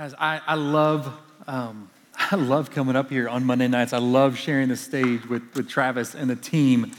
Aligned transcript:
Guys, 0.00 0.14
I, 0.18 0.40
I 0.46 0.54
love 0.54 1.12
um, 1.46 1.90
I 2.16 2.36
love 2.36 2.70
coming 2.70 2.96
up 2.96 3.10
here 3.10 3.28
on 3.28 3.44
Monday 3.44 3.68
nights. 3.68 3.92
I 3.92 3.98
love 3.98 4.38
sharing 4.38 4.68
the 4.68 4.76
stage 4.76 5.28
with, 5.28 5.42
with 5.54 5.68
Travis 5.68 6.14
and 6.14 6.30
the 6.30 6.36
team 6.36 6.92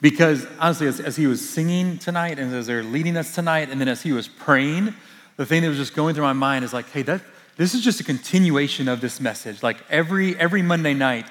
because 0.00 0.46
honestly, 0.60 0.86
as, 0.86 1.00
as 1.00 1.16
he 1.16 1.26
was 1.26 1.44
singing 1.50 1.98
tonight 1.98 2.38
and 2.38 2.54
as 2.54 2.68
they're 2.68 2.84
leading 2.84 3.16
us 3.16 3.34
tonight, 3.34 3.68
and 3.68 3.80
then 3.80 3.88
as 3.88 4.02
he 4.02 4.12
was 4.12 4.28
praying, 4.28 4.94
the 5.36 5.44
thing 5.44 5.62
that 5.62 5.68
was 5.68 5.76
just 5.76 5.96
going 5.96 6.14
through 6.14 6.22
my 6.22 6.34
mind 6.34 6.64
is 6.64 6.72
like, 6.72 6.88
hey, 6.90 7.02
that, 7.02 7.20
this 7.56 7.74
is 7.74 7.82
just 7.82 7.98
a 7.98 8.04
continuation 8.04 8.86
of 8.86 9.00
this 9.00 9.20
message. 9.20 9.64
Like 9.64 9.78
every 9.90 10.38
every 10.38 10.62
Monday 10.62 10.94
night, 10.94 11.26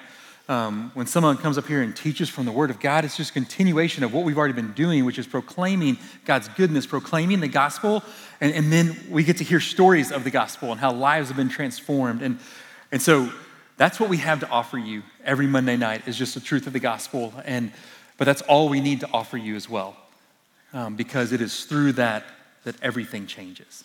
um, 0.47 0.91
when 0.93 1.07
someone 1.07 1.37
comes 1.37 1.57
up 1.57 1.67
here 1.67 1.81
and 1.81 1.95
teaches 1.95 2.29
from 2.29 2.45
the 2.45 2.51
Word 2.51 2.69
of 2.69 2.79
God, 2.79 3.03
it's 3.03 3.17
just 3.17 3.33
continuation 3.33 4.03
of 4.03 4.13
what 4.13 4.25
we've 4.25 4.37
already 4.37 4.53
been 4.53 4.73
doing, 4.73 5.03
which 5.05 5.17
is 5.17 5.25
proclaiming 5.25 5.97
God's 6.23 6.47
goodness, 6.49 6.85
proclaiming 6.85 7.39
the 7.39 7.47
gospel, 7.47 8.03
and, 8.39 8.53
and 8.53 8.71
then 8.71 8.95
we 9.09 9.23
get 9.23 9.37
to 9.37 9.43
hear 9.43 9.59
stories 9.59 10.11
of 10.11 10.23
the 10.23 10.31
gospel 10.31 10.71
and 10.71 10.79
how 10.79 10.91
lives 10.91 11.29
have 11.29 11.37
been 11.37 11.49
transformed. 11.49 12.21
And, 12.21 12.37
and 12.91 13.01
so 13.01 13.31
that's 13.77 13.99
what 13.99 14.09
we 14.09 14.17
have 14.17 14.39
to 14.41 14.49
offer 14.49 14.77
you 14.77 15.03
every 15.23 15.47
Monday 15.47 15.77
night 15.77 16.07
is 16.07 16.17
just 16.17 16.33
the 16.33 16.39
truth 16.39 16.67
of 16.67 16.73
the 16.73 16.79
gospel. 16.79 17.33
And, 17.43 17.71
but 18.17 18.25
that's 18.25 18.41
all 18.43 18.69
we 18.69 18.81
need 18.81 18.99
to 18.99 19.09
offer 19.11 19.37
you 19.37 19.55
as 19.55 19.69
well, 19.69 19.97
um, 20.73 20.95
because 20.95 21.31
it 21.31 21.41
is 21.41 21.65
through 21.65 21.93
that 21.93 22.23
that 22.65 22.75
everything 22.81 23.27
changes. 23.27 23.83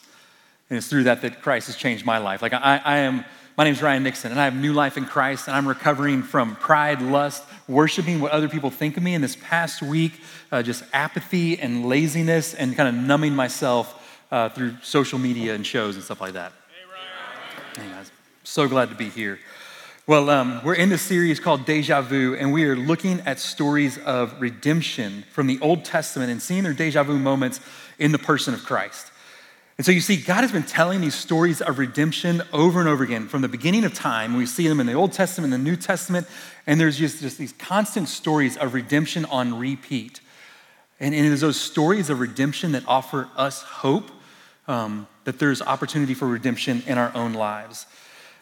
And 0.69 0.77
it's 0.77 0.89
through 0.89 1.05
that 1.05 1.23
that 1.23 1.43
Christ 1.43 1.69
has 1.69 1.77
changed 1.77 2.05
my 2.05 2.19
life. 2.19 2.43
Like 2.43 2.53
I, 2.53 2.81
I 2.85 2.99
am 2.99 3.25
my 3.61 3.65
name 3.65 3.75
is 3.75 3.83
Ryan 3.83 4.05
Nixon, 4.05 4.31
and 4.31 4.41
I 4.41 4.47
have 4.47 4.55
new 4.55 4.73
life 4.73 4.97
in 4.97 5.05
Christ, 5.05 5.47
and 5.47 5.55
I'm 5.55 5.69
recovering 5.69 6.23
from 6.23 6.57
pride, 6.57 7.03
lust, 7.03 7.45
worshiping 7.69 8.19
what 8.19 8.33
other 8.33 8.49
people 8.49 8.71
think 8.71 8.97
of 8.97 9.03
me. 9.03 9.15
And 9.15 9.23
this 9.23 9.37
past 9.37 9.83
week, 9.83 10.19
uh, 10.51 10.63
just 10.63 10.83
apathy 10.95 11.61
and 11.61 11.85
laziness, 11.85 12.55
and 12.55 12.75
kind 12.75 12.89
of 12.89 12.95
numbing 12.95 13.37
myself 13.37 14.19
uh, 14.31 14.49
through 14.49 14.77
social 14.81 15.19
media 15.19 15.55
and 15.55 15.67
shows 15.67 15.97
and 15.97 16.03
stuff 16.03 16.23
like 16.23 16.33
that. 16.33 16.53
Hey, 16.71 17.83
Ryan. 17.83 17.91
Hey, 17.91 17.95
guys. 17.95 18.11
So 18.45 18.67
glad 18.67 18.89
to 18.89 18.95
be 18.95 19.11
here. 19.11 19.39
Well, 20.07 20.31
um, 20.31 20.63
we're 20.65 20.73
in 20.73 20.89
this 20.89 21.03
series 21.03 21.39
called 21.39 21.67
Deja 21.67 22.01
Vu, 22.01 22.35
and 22.37 22.55
we 22.55 22.65
are 22.65 22.77
looking 22.77 23.21
at 23.27 23.39
stories 23.39 23.99
of 23.99 24.41
redemption 24.41 25.25
from 25.33 25.49
the 25.49 25.61
Old 25.61 25.85
Testament 25.85 26.31
and 26.31 26.41
seeing 26.41 26.63
their 26.63 26.73
deja 26.73 27.03
vu 27.03 27.19
moments 27.19 27.61
in 27.99 28.13
the 28.13 28.19
person 28.19 28.55
of 28.55 28.65
Christ. 28.65 29.11
And 29.81 29.85
so 29.87 29.93
you 29.93 30.03
see, 30.03 30.19
God 30.19 30.43
has 30.43 30.53
been 30.53 30.65
telling 30.65 31.01
these 31.01 31.15
stories 31.15 31.63
of 31.63 31.79
redemption 31.79 32.43
over 32.53 32.81
and 32.81 32.87
over 32.87 33.03
again 33.03 33.29
from 33.29 33.41
the 33.41 33.49
beginning 33.49 33.85
of 33.85 33.95
time. 33.95 34.37
We 34.37 34.45
see 34.45 34.69
them 34.69 34.79
in 34.79 34.85
the 34.85 34.93
Old 34.93 35.15
Testament, 35.15 35.55
in 35.55 35.65
the 35.65 35.71
New 35.71 35.75
Testament, 35.75 36.27
and 36.67 36.79
there's 36.79 36.99
just, 36.99 37.23
just 37.23 37.39
these 37.39 37.55
constant 37.55 38.11
stories 38.11 38.59
of 38.59 38.75
redemption 38.75 39.25
on 39.25 39.59
repeat. 39.59 40.21
And 41.01 41.15
it 41.15 41.25
is 41.25 41.41
those 41.41 41.59
stories 41.59 42.11
of 42.11 42.21
redemption 42.21 42.73
that 42.73 42.83
offer 42.87 43.31
us 43.39 43.63
hope 43.63 44.11
um, 44.69 45.09
that 45.25 45.39
there's 45.39 45.63
opportunity 45.63 46.13
for 46.13 46.29
redemption 46.29 46.83
in 46.87 46.99
our 46.99 47.11
own 47.15 47.33
lives. 47.33 47.87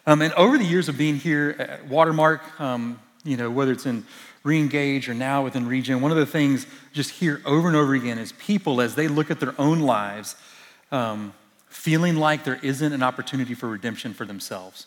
Um, 0.08 0.22
and 0.22 0.34
over 0.34 0.58
the 0.58 0.64
years 0.64 0.88
of 0.88 0.98
being 0.98 1.14
here 1.14 1.54
at 1.56 1.86
Watermark, 1.86 2.60
um, 2.60 2.98
you 3.22 3.36
know, 3.36 3.48
whether 3.48 3.70
it's 3.70 3.86
in 3.86 4.04
Reengage 4.44 5.06
or 5.06 5.14
now 5.14 5.44
within 5.44 5.68
Regen, 5.68 6.00
one 6.00 6.10
of 6.10 6.16
the 6.16 6.26
things 6.26 6.66
just 6.92 7.10
hear 7.10 7.40
over 7.44 7.68
and 7.68 7.76
over 7.76 7.94
again 7.94 8.18
is 8.18 8.32
people 8.32 8.80
as 8.80 8.96
they 8.96 9.06
look 9.06 9.30
at 9.30 9.38
their 9.38 9.54
own 9.56 9.78
lives 9.78 10.34
um, 10.90 11.32
feeling 11.68 12.16
like 12.16 12.44
there 12.44 12.58
isn't 12.62 12.92
an 12.92 13.02
opportunity 13.02 13.54
for 13.54 13.68
redemption 13.68 14.14
for 14.14 14.24
themselves. 14.24 14.86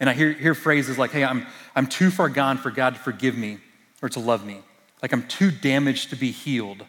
And 0.00 0.10
I 0.10 0.12
hear, 0.12 0.32
hear 0.32 0.54
phrases 0.54 0.98
like, 0.98 1.12
hey, 1.12 1.24
I'm, 1.24 1.46
I'm 1.74 1.86
too 1.86 2.10
far 2.10 2.28
gone 2.28 2.58
for 2.58 2.70
God 2.70 2.94
to 2.94 3.00
forgive 3.00 3.36
me 3.36 3.58
or 4.02 4.08
to 4.10 4.20
love 4.20 4.44
me. 4.44 4.60
Like 5.02 5.12
I'm 5.12 5.26
too 5.26 5.50
damaged 5.50 6.10
to 6.10 6.16
be 6.16 6.30
healed. 6.30 6.84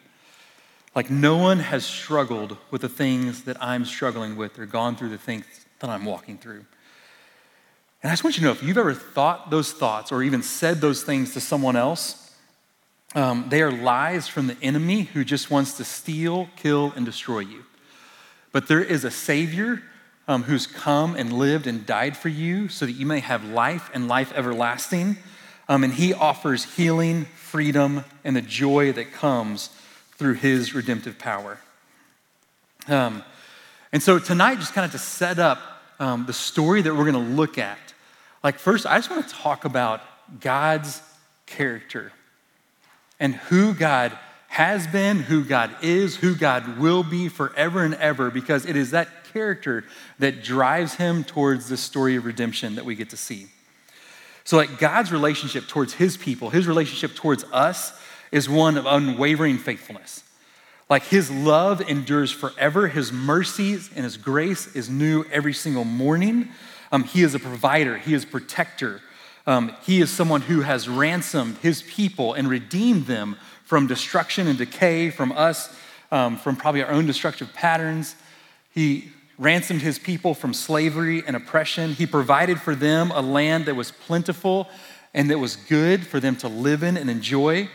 Like 0.95 1.09
no 1.09 1.37
one 1.37 1.59
has 1.59 1.85
struggled 1.85 2.57
with 2.71 2.81
the 2.81 2.89
things 2.89 3.43
that 3.43 3.61
I'm 3.61 3.85
struggling 3.85 4.35
with 4.35 4.57
or 4.57 4.65
gone 4.65 4.95
through 4.95 5.09
the 5.09 5.17
things 5.17 5.45
that 5.79 5.89
I'm 5.89 6.05
walking 6.05 6.37
through. 6.37 6.65
And 8.01 8.11
I 8.11 8.13
just 8.13 8.23
want 8.23 8.37
you 8.37 8.41
to 8.41 8.45
know 8.45 8.51
if 8.51 8.63
you've 8.63 8.77
ever 8.77 8.93
thought 8.93 9.49
those 9.49 9.73
thoughts 9.73 10.11
or 10.11 10.23
even 10.23 10.43
said 10.43 10.79
those 10.79 11.03
things 11.03 11.33
to 11.33 11.41
someone 11.41 11.75
else, 11.75 12.33
um, 13.15 13.45
they 13.49 13.61
are 13.61 13.71
lies 13.71 14.27
from 14.27 14.47
the 14.47 14.57
enemy 14.61 15.03
who 15.03 15.23
just 15.23 15.49
wants 15.49 15.77
to 15.77 15.83
steal, 15.83 16.49
kill, 16.55 16.93
and 16.95 17.05
destroy 17.05 17.39
you. 17.39 17.63
But 18.55 18.69
there 18.69 18.81
is 18.81 19.03
a 19.03 19.11
Savior 19.11 19.83
um, 20.29 20.43
who's 20.43 20.65
come 20.65 21.17
and 21.17 21.33
lived 21.33 21.67
and 21.67 21.85
died 21.85 22.15
for 22.15 22.29
you 22.29 22.69
so 22.69 22.85
that 22.85 22.93
you 22.93 23.05
may 23.05 23.19
have 23.19 23.43
life 23.43 23.89
and 23.93 24.07
life 24.07 24.31
everlasting. 24.33 25.17
Um, 25.67 25.83
and 25.83 25.93
He 25.93 26.13
offers 26.13 26.63
healing, 26.63 27.25
freedom, 27.35 28.05
and 28.23 28.33
the 28.33 28.41
joy 28.41 28.93
that 28.93 29.11
comes 29.11 29.71
through 30.13 30.35
His 30.35 30.73
redemptive 30.73 31.19
power. 31.19 31.59
Um, 32.87 33.25
and 33.91 34.01
so 34.01 34.19
tonight, 34.19 34.59
just 34.59 34.71
kind 34.71 34.85
of 34.85 34.93
to 34.93 34.99
set 34.99 35.37
up 35.37 35.59
um, 35.99 36.25
the 36.25 36.31
story 36.31 36.81
that 36.81 36.95
we're 36.95 37.11
going 37.11 37.25
to 37.25 37.35
look 37.35 37.57
at, 37.57 37.93
like, 38.41 38.57
first, 38.57 38.85
I 38.85 38.97
just 38.97 39.09
want 39.09 39.27
to 39.27 39.35
talk 39.35 39.65
about 39.65 39.99
God's 40.39 41.01
character 41.45 42.13
and 43.19 43.35
who 43.35 43.73
God 43.73 44.17
has 44.55 44.87
been, 44.87 45.19
who 45.19 45.43
God 45.43 45.75
is, 45.81 46.15
who 46.15 46.33
God 46.33 46.77
will 46.77 47.03
be 47.03 47.27
forever 47.27 47.83
and 47.83 47.93
ever, 47.95 48.31
because 48.31 48.65
it 48.65 48.77
is 48.77 48.91
that 48.91 49.09
character 49.33 49.83
that 50.19 50.45
drives 50.45 50.95
him 50.95 51.25
towards 51.25 51.67
the 51.67 51.75
story 51.75 52.15
of 52.15 52.23
redemption 52.23 52.75
that 52.75 52.85
we 52.85 52.95
get 52.95 53.09
to 53.09 53.17
see. 53.17 53.47
So, 54.45 54.55
like 54.55 54.79
God's 54.79 55.11
relationship 55.11 55.67
towards 55.67 55.95
his 55.95 56.15
people, 56.15 56.51
his 56.51 56.67
relationship 56.67 57.15
towards 57.15 57.43
us 57.51 57.91
is 58.31 58.47
one 58.47 58.77
of 58.77 58.85
unwavering 58.85 59.57
faithfulness. 59.57 60.23
Like 60.89 61.03
his 61.03 61.29
love 61.29 61.81
endures 61.81 62.31
forever, 62.31 62.87
his 62.87 63.11
mercies 63.11 63.89
and 63.93 64.05
his 64.05 64.15
grace 64.15 64.73
is 64.73 64.89
new 64.89 65.25
every 65.33 65.53
single 65.53 65.83
morning. 65.83 66.47
Um, 66.93 67.03
he 67.03 67.23
is 67.23 67.35
a 67.35 67.39
provider, 67.39 67.97
he 67.97 68.13
is 68.13 68.23
protector. 68.23 69.01
Um, 69.47 69.75
he 69.83 70.01
is 70.01 70.09
someone 70.09 70.41
who 70.41 70.61
has 70.61 70.89
ransomed 70.89 71.57
his 71.57 71.83
people 71.83 72.33
and 72.33 72.49
redeemed 72.49 73.05
them 73.05 73.35
from 73.65 73.87
destruction 73.87 74.47
and 74.47 74.57
decay, 74.57 75.09
from 75.09 75.31
us, 75.33 75.75
um, 76.11 76.37
from 76.37 76.55
probably 76.55 76.83
our 76.83 76.91
own 76.91 77.05
destructive 77.05 77.53
patterns. 77.53 78.15
He 78.71 79.09
ransomed 79.37 79.81
his 79.81 79.99
people 79.99 80.33
from 80.33 80.53
slavery 80.53 81.23
and 81.25 81.35
oppression. 81.35 81.93
He 81.93 82.05
provided 82.05 82.61
for 82.61 82.75
them 82.75 83.11
a 83.11 83.21
land 83.21 83.65
that 83.65 83.75
was 83.75 83.91
plentiful 83.91 84.69
and 85.13 85.29
that 85.29 85.39
was 85.39 85.55
good 85.55 86.05
for 86.05 86.19
them 86.19 86.35
to 86.37 86.47
live 86.47 86.83
in 86.83 86.95
and 86.95 87.09
enjoy. 87.09 87.69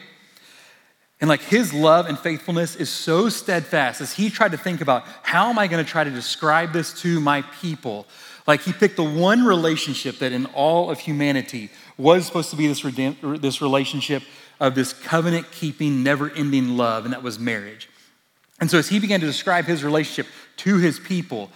And 1.21 1.29
like 1.29 1.43
his 1.43 1.75
love 1.75 2.07
and 2.07 2.19
faithfulness 2.19 2.77
is 2.77 2.89
so 2.89 3.29
steadfast 3.29 4.01
as 4.01 4.15
he 4.15 4.31
tried 4.31 4.53
to 4.53 4.59
think 4.59 4.81
about 4.81 5.05
how 5.23 5.51
am 5.51 5.59
I 5.59 5.67
going 5.67 5.85
to 5.85 5.91
try 5.91 6.05
to 6.05 6.11
describe 6.11 6.73
this 6.73 6.99
to 7.03 7.21
my 7.21 7.43
people? 7.61 8.07
Like 8.47 8.63
he 8.63 8.73
picked 8.73 8.97
the 8.97 9.05
one 9.05 9.45
relationship 9.45 10.19
that 10.19 10.33
in 10.33 10.47
all 10.47 10.91
of 10.91 10.99
humanity 10.99 11.71
was 11.99 12.25
supposed 12.25 12.51
to 12.51 12.57
be 12.57 12.67
this, 12.67 12.83
this 13.41 13.61
relationship 13.61 14.23
of 14.61 14.75
this 14.75 14.93
covenant 14.93 15.51
keeping, 15.51 16.03
never 16.03 16.31
ending 16.31 16.77
love, 16.77 17.05
and 17.05 17.15
that 17.15 17.23
was 17.23 17.39
marriage. 17.39 17.89
And 18.61 18.71
so 18.71 18.79
as 18.79 18.89
he 18.89 18.99
began 19.01 19.21
to 19.21 19.27
describe 19.27 19.65
his 19.65 19.83
relationship 19.83 20.27
to 20.59 20.77
his 20.77 21.01
people, 21.01 21.51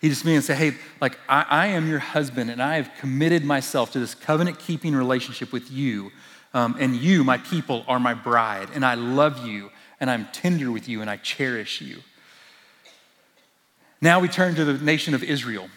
he 0.00 0.08
just 0.10 0.24
began 0.24 0.40
to 0.40 0.46
say, 0.46 0.54
Hey, 0.54 0.76
like, 1.00 1.18
I, 1.28 1.46
I 1.48 1.66
am 1.68 1.88
your 1.88 1.98
husband, 1.98 2.50
and 2.50 2.62
I 2.62 2.76
have 2.76 2.90
committed 2.98 3.44
myself 3.44 3.92
to 3.92 3.98
this 3.98 4.14
covenant 4.14 4.58
keeping 4.58 4.94
relationship 4.94 5.52
with 5.52 5.70
you. 5.70 6.12
Um, 6.52 6.76
and 6.78 6.96
you, 6.96 7.24
my 7.24 7.38
people, 7.38 7.84
are 7.88 8.00
my 8.00 8.12
bride, 8.12 8.68
and 8.74 8.84
I 8.84 8.94
love 8.94 9.46
you, 9.46 9.70
and 10.00 10.10
I'm 10.10 10.26
tender 10.32 10.70
with 10.70 10.88
you, 10.88 11.00
and 11.00 11.08
I 11.08 11.16
cherish 11.16 11.80
you. 11.80 11.98
Now 14.00 14.20
we 14.20 14.28
turn 14.28 14.54
to 14.56 14.64
the 14.64 14.84
nation 14.84 15.14
of 15.14 15.22
Israel. 15.22 15.68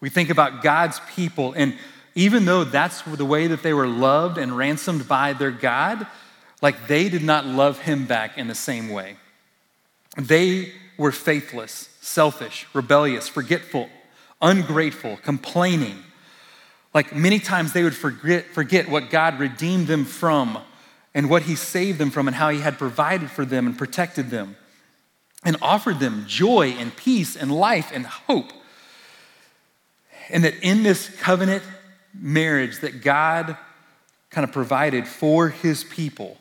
We 0.00 0.08
think 0.08 0.30
about 0.30 0.62
God's 0.62 1.00
people, 1.14 1.52
and 1.52 1.76
even 2.14 2.44
though 2.44 2.64
that's 2.64 3.02
the 3.02 3.24
way 3.24 3.46
that 3.46 3.62
they 3.62 3.72
were 3.72 3.86
loved 3.86 4.38
and 4.38 4.56
ransomed 4.56 5.06
by 5.06 5.32
their 5.32 5.50
God, 5.50 6.06
like 6.62 6.86
they 6.86 7.08
did 7.08 7.22
not 7.22 7.46
love 7.46 7.80
him 7.80 8.06
back 8.06 8.36
in 8.36 8.48
the 8.48 8.54
same 8.54 8.88
way. 8.88 9.16
They 10.16 10.72
were 10.98 11.12
faithless, 11.12 11.88
selfish, 12.00 12.66
rebellious, 12.74 13.28
forgetful, 13.28 13.88
ungrateful, 14.42 15.18
complaining. 15.22 16.02
Like 16.92 17.14
many 17.14 17.38
times 17.38 17.72
they 17.72 17.84
would 17.84 17.96
forget, 17.96 18.46
forget 18.46 18.88
what 18.88 19.10
God 19.10 19.38
redeemed 19.38 19.86
them 19.86 20.04
from 20.04 20.58
and 21.14 21.30
what 21.30 21.42
he 21.42 21.54
saved 21.54 21.98
them 21.98 22.10
from 22.10 22.26
and 22.28 22.34
how 22.34 22.50
he 22.50 22.60
had 22.60 22.78
provided 22.78 23.30
for 23.30 23.44
them 23.44 23.66
and 23.66 23.78
protected 23.78 24.30
them 24.30 24.56
and 25.44 25.56
offered 25.62 26.00
them 26.00 26.24
joy 26.26 26.74
and 26.78 26.94
peace 26.96 27.36
and 27.36 27.50
life 27.50 27.90
and 27.94 28.06
hope. 28.06 28.52
And 30.28 30.44
that 30.44 30.54
in 30.62 30.82
this 30.82 31.08
covenant 31.20 31.62
marriage 32.14 32.80
that 32.80 33.02
God 33.02 33.56
kind 34.30 34.44
of 34.44 34.52
provided 34.52 35.06
for 35.06 35.48
his 35.48 35.84
people. 35.84 36.38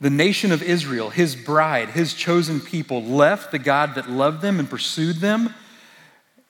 The 0.00 0.10
nation 0.10 0.52
of 0.52 0.62
Israel, 0.62 1.10
his 1.10 1.34
bride, 1.34 1.90
his 1.90 2.12
chosen 2.12 2.60
people, 2.60 3.02
left 3.02 3.50
the 3.50 3.58
God 3.58 3.94
that 3.94 4.10
loved 4.10 4.42
them 4.42 4.58
and 4.58 4.68
pursued 4.68 5.16
them 5.16 5.54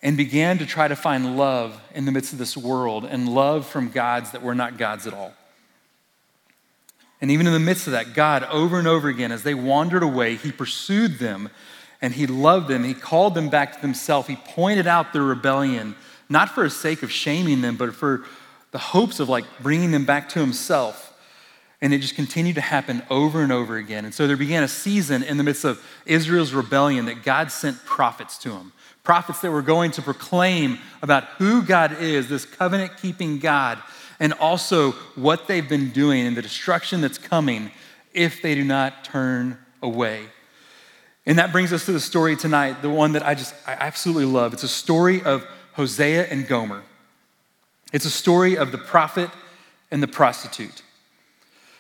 and 0.02 0.16
began 0.16 0.58
to 0.58 0.66
try 0.66 0.88
to 0.88 0.96
find 0.96 1.36
love 1.36 1.80
in 1.94 2.04
the 2.04 2.12
midst 2.12 2.32
of 2.32 2.38
this 2.38 2.56
world 2.56 3.04
and 3.04 3.28
love 3.28 3.66
from 3.66 3.90
gods 3.90 4.32
that 4.32 4.42
were 4.42 4.54
not 4.54 4.78
gods 4.78 5.06
at 5.06 5.14
all. 5.14 5.32
And 7.20 7.30
even 7.30 7.46
in 7.46 7.52
the 7.52 7.60
midst 7.60 7.86
of 7.86 7.92
that, 7.92 8.14
God, 8.14 8.44
over 8.44 8.78
and 8.78 8.86
over 8.86 9.08
again, 9.08 9.32
as 9.32 9.42
they 9.42 9.54
wandered 9.54 10.02
away, 10.02 10.36
he 10.36 10.52
pursued 10.52 11.18
them 11.18 11.48
and 12.02 12.12
he 12.12 12.26
loved 12.26 12.68
them. 12.68 12.84
He 12.84 12.94
called 12.94 13.34
them 13.34 13.48
back 13.48 13.74
to 13.74 13.78
himself. 13.80 14.28
He 14.28 14.36
pointed 14.36 14.86
out 14.86 15.12
their 15.12 15.22
rebellion, 15.22 15.94
not 16.28 16.50
for 16.50 16.64
the 16.64 16.70
sake 16.70 17.02
of 17.02 17.10
shaming 17.10 17.60
them, 17.60 17.76
but 17.76 17.94
for 17.94 18.24
the 18.72 18.78
hopes 18.78 19.20
of 19.20 19.28
like 19.28 19.44
bringing 19.62 19.90
them 19.90 20.04
back 20.04 20.28
to 20.30 20.40
himself. 20.40 21.14
And 21.80 21.92
it 21.92 21.98
just 21.98 22.14
continued 22.14 22.54
to 22.54 22.62
happen 22.62 23.02
over 23.10 23.42
and 23.42 23.52
over 23.52 23.76
again. 23.76 24.04
And 24.04 24.14
so 24.14 24.26
there 24.26 24.36
began 24.36 24.62
a 24.62 24.68
season 24.68 25.22
in 25.22 25.36
the 25.36 25.44
midst 25.44 25.64
of 25.64 25.84
Israel's 26.06 26.52
rebellion 26.52 27.04
that 27.06 27.22
God 27.22 27.52
sent 27.52 27.84
prophets 27.84 28.38
to 28.38 28.50
them. 28.50 28.72
Prophets 29.04 29.40
that 29.40 29.50
were 29.50 29.62
going 29.62 29.90
to 29.92 30.02
proclaim 30.02 30.78
about 31.02 31.24
who 31.38 31.62
God 31.62 32.00
is, 32.00 32.28
this 32.28 32.44
covenant 32.44 32.96
keeping 32.96 33.38
God, 33.38 33.78
and 34.18 34.32
also 34.34 34.92
what 35.14 35.46
they've 35.46 35.68
been 35.68 35.90
doing 35.90 36.26
and 36.26 36.36
the 36.36 36.42
destruction 36.42 37.02
that's 37.02 37.18
coming 37.18 37.70
if 38.14 38.40
they 38.40 38.54
do 38.54 38.64
not 38.64 39.04
turn 39.04 39.58
away. 39.82 40.26
And 41.26 41.38
that 41.38 41.52
brings 41.52 41.72
us 41.72 41.84
to 41.86 41.92
the 41.92 42.00
story 42.00 42.36
tonight, 42.36 42.82
the 42.82 42.90
one 42.90 43.12
that 43.12 43.26
I 43.26 43.34
just 43.34 43.54
I 43.66 43.72
absolutely 43.72 44.26
love. 44.26 44.54
It's 44.54 44.62
a 44.62 44.68
story 44.68 45.22
of 45.22 45.46
Hosea 45.76 46.26
and 46.26 46.48
Gomer. 46.48 46.82
It's 47.92 48.04
a 48.04 48.10
story 48.10 48.56
of 48.56 48.72
the 48.72 48.78
prophet 48.78 49.30
and 49.90 50.02
the 50.02 50.08
prostitute. 50.08 50.82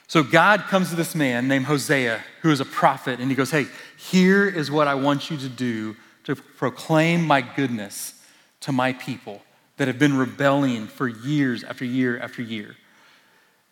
So 0.06 0.22
God 0.22 0.64
comes 0.68 0.90
to 0.90 0.96
this 0.96 1.14
man 1.14 1.48
named 1.48 1.64
Hosea, 1.64 2.22
who 2.42 2.50
is 2.50 2.60
a 2.60 2.64
prophet, 2.64 3.18
and 3.18 3.28
he 3.28 3.34
goes, 3.34 3.50
Hey, 3.50 3.66
here 3.96 4.46
is 4.46 4.70
what 4.70 4.86
I 4.86 4.94
want 4.94 5.30
you 5.30 5.36
to 5.38 5.48
do 5.48 5.96
to 6.24 6.36
proclaim 6.36 7.26
my 7.26 7.40
goodness 7.40 8.14
to 8.60 8.72
my 8.72 8.92
people 8.92 9.42
that 9.78 9.88
have 9.88 9.98
been 9.98 10.16
rebelling 10.16 10.86
for 10.86 11.08
years 11.08 11.64
after 11.64 11.84
year 11.84 12.18
after 12.18 12.42
year. 12.42 12.76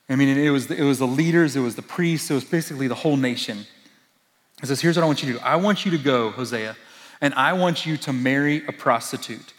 I 0.08 0.16
mean, 0.16 0.36
it 0.36 0.50
was, 0.50 0.70
it 0.70 0.82
was 0.82 0.98
the 0.98 1.06
leaders, 1.06 1.56
it 1.56 1.60
was 1.60 1.76
the 1.76 1.82
priests, 1.82 2.30
it 2.30 2.34
was 2.34 2.44
basically 2.44 2.88
the 2.88 2.94
whole 2.94 3.16
nation. 3.16 3.66
He 4.60 4.66
says, 4.66 4.80
Here's 4.80 4.96
what 4.96 5.04
I 5.04 5.06
want 5.06 5.22
you 5.22 5.32
to 5.32 5.38
do 5.38 5.44
I 5.44 5.56
want 5.56 5.84
you 5.84 5.90
to 5.92 5.98
go, 5.98 6.30
Hosea, 6.30 6.76
and 7.20 7.32
I 7.34 7.52
want 7.52 7.86
you 7.86 7.96
to 7.98 8.12
marry 8.12 8.66
a 8.66 8.72
prostitute, 8.72 9.52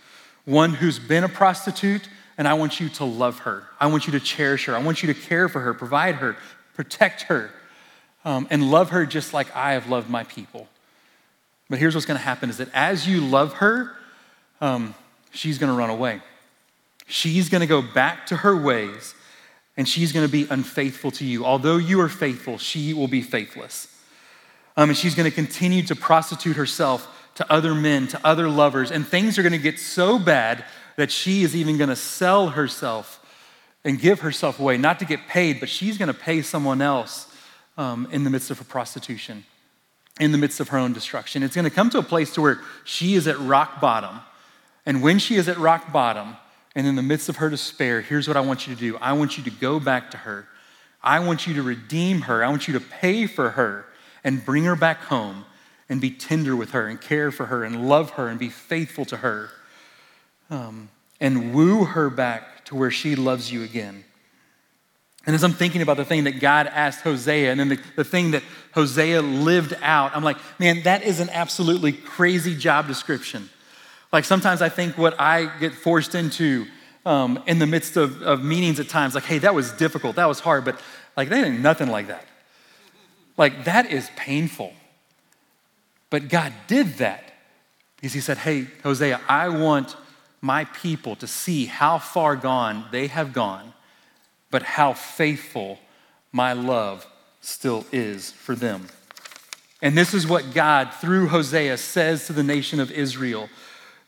one 0.45 0.73
who's 0.73 0.99
been 0.99 1.23
a 1.23 1.29
prostitute, 1.29 2.07
and 2.37 2.47
I 2.47 2.53
want 2.53 2.79
you 2.79 2.89
to 2.89 3.05
love 3.05 3.39
her. 3.39 3.67
I 3.79 3.87
want 3.87 4.07
you 4.07 4.13
to 4.13 4.19
cherish 4.19 4.65
her. 4.65 4.75
I 4.75 4.81
want 4.81 5.03
you 5.03 5.13
to 5.13 5.19
care 5.19 5.49
for 5.49 5.59
her, 5.59 5.73
provide 5.73 6.15
her, 6.15 6.37
protect 6.75 7.23
her, 7.23 7.51
um, 8.23 8.47
and 8.49 8.71
love 8.71 8.91
her 8.91 9.05
just 9.05 9.33
like 9.33 9.53
I 9.55 9.73
have 9.73 9.89
loved 9.89 10.09
my 10.09 10.23
people. 10.23 10.67
But 11.69 11.79
here's 11.79 11.95
what's 11.95 12.05
going 12.05 12.19
to 12.19 12.23
happen 12.23 12.49
is 12.49 12.57
that 12.57 12.69
as 12.73 13.07
you 13.07 13.21
love 13.21 13.53
her, 13.53 13.95
um, 14.61 14.93
she's 15.31 15.57
going 15.57 15.71
to 15.71 15.77
run 15.77 15.89
away. 15.89 16.21
She's 17.07 17.49
going 17.49 17.61
to 17.61 17.67
go 17.67 17.81
back 17.81 18.27
to 18.27 18.37
her 18.37 18.55
ways, 18.55 19.15
and 19.77 19.87
she's 19.87 20.11
going 20.11 20.25
to 20.25 20.31
be 20.31 20.47
unfaithful 20.49 21.11
to 21.11 21.25
you. 21.25 21.45
Although 21.45 21.77
you 21.77 21.99
are 22.01 22.09
faithful, 22.09 22.57
she 22.57 22.93
will 22.93 23.07
be 23.07 23.21
faithless. 23.21 23.87
Um, 24.77 24.89
and 24.89 24.97
she's 24.97 25.15
going 25.15 25.29
to 25.29 25.35
continue 25.35 25.83
to 25.83 25.95
prostitute 25.95 26.55
herself 26.55 27.07
to 27.35 27.51
other 27.51 27.75
men, 27.75 28.07
to 28.07 28.19
other 28.25 28.49
lovers, 28.49 28.91
and 28.91 29.07
things 29.07 29.37
are 29.37 29.43
going 29.43 29.51
to 29.51 29.57
get 29.57 29.79
so 29.79 30.17
bad 30.17 30.65
that 30.95 31.11
she 31.11 31.43
is 31.43 31.55
even 31.55 31.77
going 31.77 31.89
to 31.89 31.95
sell 31.95 32.49
herself 32.49 33.21
and 33.83 33.99
give 33.99 34.21
herself 34.21 34.59
away, 34.59 34.77
not 34.77 34.99
to 34.99 35.05
get 35.05 35.27
paid, 35.27 35.59
but 35.59 35.69
she's 35.69 35.97
going 35.97 36.07
to 36.07 36.13
pay 36.13 36.41
someone 36.41 36.81
else 36.81 37.27
um, 37.77 38.07
in 38.11 38.23
the 38.23 38.29
midst 38.29 38.49
of 38.49 38.57
her 38.57 38.63
prostitution, 38.63 39.45
in 40.19 40.31
the 40.31 40.37
midst 40.37 40.59
of 40.59 40.69
her 40.69 40.77
own 40.77 40.93
destruction. 40.93 41.43
It's 41.43 41.55
going 41.55 41.65
to 41.65 41.71
come 41.71 41.89
to 41.91 41.99
a 41.99 42.03
place 42.03 42.33
to 42.33 42.41
where 42.41 42.61
she 42.83 43.15
is 43.15 43.27
at 43.27 43.37
rock 43.39 43.79
bottom. 43.79 44.21
And 44.85 45.03
when 45.03 45.19
she 45.19 45.35
is 45.35 45.49
at 45.49 45.57
rock 45.57 45.91
bottom, 45.91 46.37
and 46.75 46.87
in 46.87 46.95
the 46.95 47.03
midst 47.03 47.29
of 47.29 47.37
her 47.37 47.49
despair, 47.49 48.01
here's 48.01 48.27
what 48.27 48.37
I 48.37 48.41
want 48.41 48.67
you 48.67 48.73
to 48.73 48.79
do 48.79 48.97
I 48.97 49.13
want 49.13 49.37
you 49.37 49.43
to 49.43 49.51
go 49.51 49.79
back 49.79 50.11
to 50.11 50.17
her. 50.17 50.47
I 51.03 51.19
want 51.19 51.45
you 51.45 51.53
to 51.55 51.61
redeem 51.61 52.21
her. 52.21 52.43
I 52.43 52.49
want 52.49 52.67
you 52.67 52.73
to 52.73 52.79
pay 52.79 53.27
for 53.27 53.51
her 53.51 53.85
and 54.23 54.43
bring 54.43 54.63
her 54.63 54.75
back 54.75 55.01
home 55.01 55.45
and 55.89 56.01
be 56.01 56.09
tender 56.09 56.55
with 56.55 56.71
her 56.71 56.87
and 56.87 56.99
care 56.99 57.31
for 57.31 57.47
her 57.47 57.63
and 57.63 57.87
love 57.87 58.11
her 58.11 58.27
and 58.27 58.39
be 58.39 58.49
faithful 58.49 59.05
to 59.05 59.17
her 59.17 59.49
um, 60.49 60.89
and 61.19 61.53
woo 61.53 61.85
her 61.85 62.09
back 62.09 62.65
to 62.65 62.75
where 62.75 62.91
she 62.91 63.15
loves 63.15 63.51
you 63.51 63.63
again. 63.63 64.03
And 65.25 65.35
as 65.35 65.43
I'm 65.43 65.53
thinking 65.53 65.81
about 65.81 65.97
the 65.97 66.05
thing 66.05 66.25
that 66.25 66.39
God 66.39 66.67
asked 66.67 67.01
Hosea 67.01 67.49
and 67.49 67.59
then 67.59 67.69
the, 67.69 67.79
the 67.95 68.03
thing 68.03 68.31
that 68.31 68.43
Hosea 68.73 69.21
lived 69.21 69.75
out, 69.81 70.15
I'm 70.15 70.23
like, 70.23 70.37
man, 70.59 70.83
that 70.83 71.03
is 71.03 71.19
an 71.19 71.29
absolutely 71.31 71.93
crazy 71.93 72.55
job 72.55 72.87
description. 72.87 73.49
Like 74.13 74.25
sometimes 74.25 74.61
I 74.61 74.69
think 74.69 74.97
what 74.97 75.19
I 75.19 75.45
get 75.59 75.73
forced 75.73 76.13
into 76.13 76.67
um, 77.05 77.43
in 77.47 77.59
the 77.59 77.67
midst 77.67 77.97
of, 77.97 78.21
of 78.21 78.43
meetings 78.43 78.79
at 78.79 78.89
times, 78.89 79.13
like, 79.15 79.25
hey, 79.25 79.39
that 79.39 79.53
was 79.53 79.71
difficult, 79.73 80.15
that 80.15 80.27
was 80.27 80.39
hard, 80.39 80.65
but 80.65 80.79
like, 81.15 81.29
that 81.29 81.45
ain't 81.45 81.59
nothing 81.59 81.89
like 81.89 82.07
that. 82.07 82.25
Like, 83.37 83.65
that 83.65 83.91
is 83.91 84.09
painful. 84.15 84.73
But 86.09 86.29
God 86.29 86.53
did 86.67 86.95
that 86.95 87.33
because 87.95 88.13
He 88.13 88.21
said, 88.21 88.37
hey, 88.37 88.67
Hosea, 88.83 89.21
I 89.27 89.49
want 89.49 89.95
my 90.41 90.65
people 90.65 91.15
to 91.17 91.27
see 91.27 91.65
how 91.65 91.97
far 91.97 92.35
gone 92.35 92.85
they 92.91 93.07
have 93.07 93.33
gone, 93.33 93.73
but 94.51 94.61
how 94.61 94.93
faithful 94.93 95.79
my 96.31 96.53
love 96.53 97.07
still 97.41 97.85
is 97.91 98.31
for 98.31 98.55
them. 98.55 98.87
And 99.81 99.97
this 99.97 100.13
is 100.13 100.27
what 100.27 100.53
God, 100.53 100.93
through 100.93 101.27
Hosea, 101.27 101.77
says 101.77 102.27
to 102.27 102.33
the 102.33 102.43
nation 102.43 102.79
of 102.79 102.91
Israel 102.91 103.49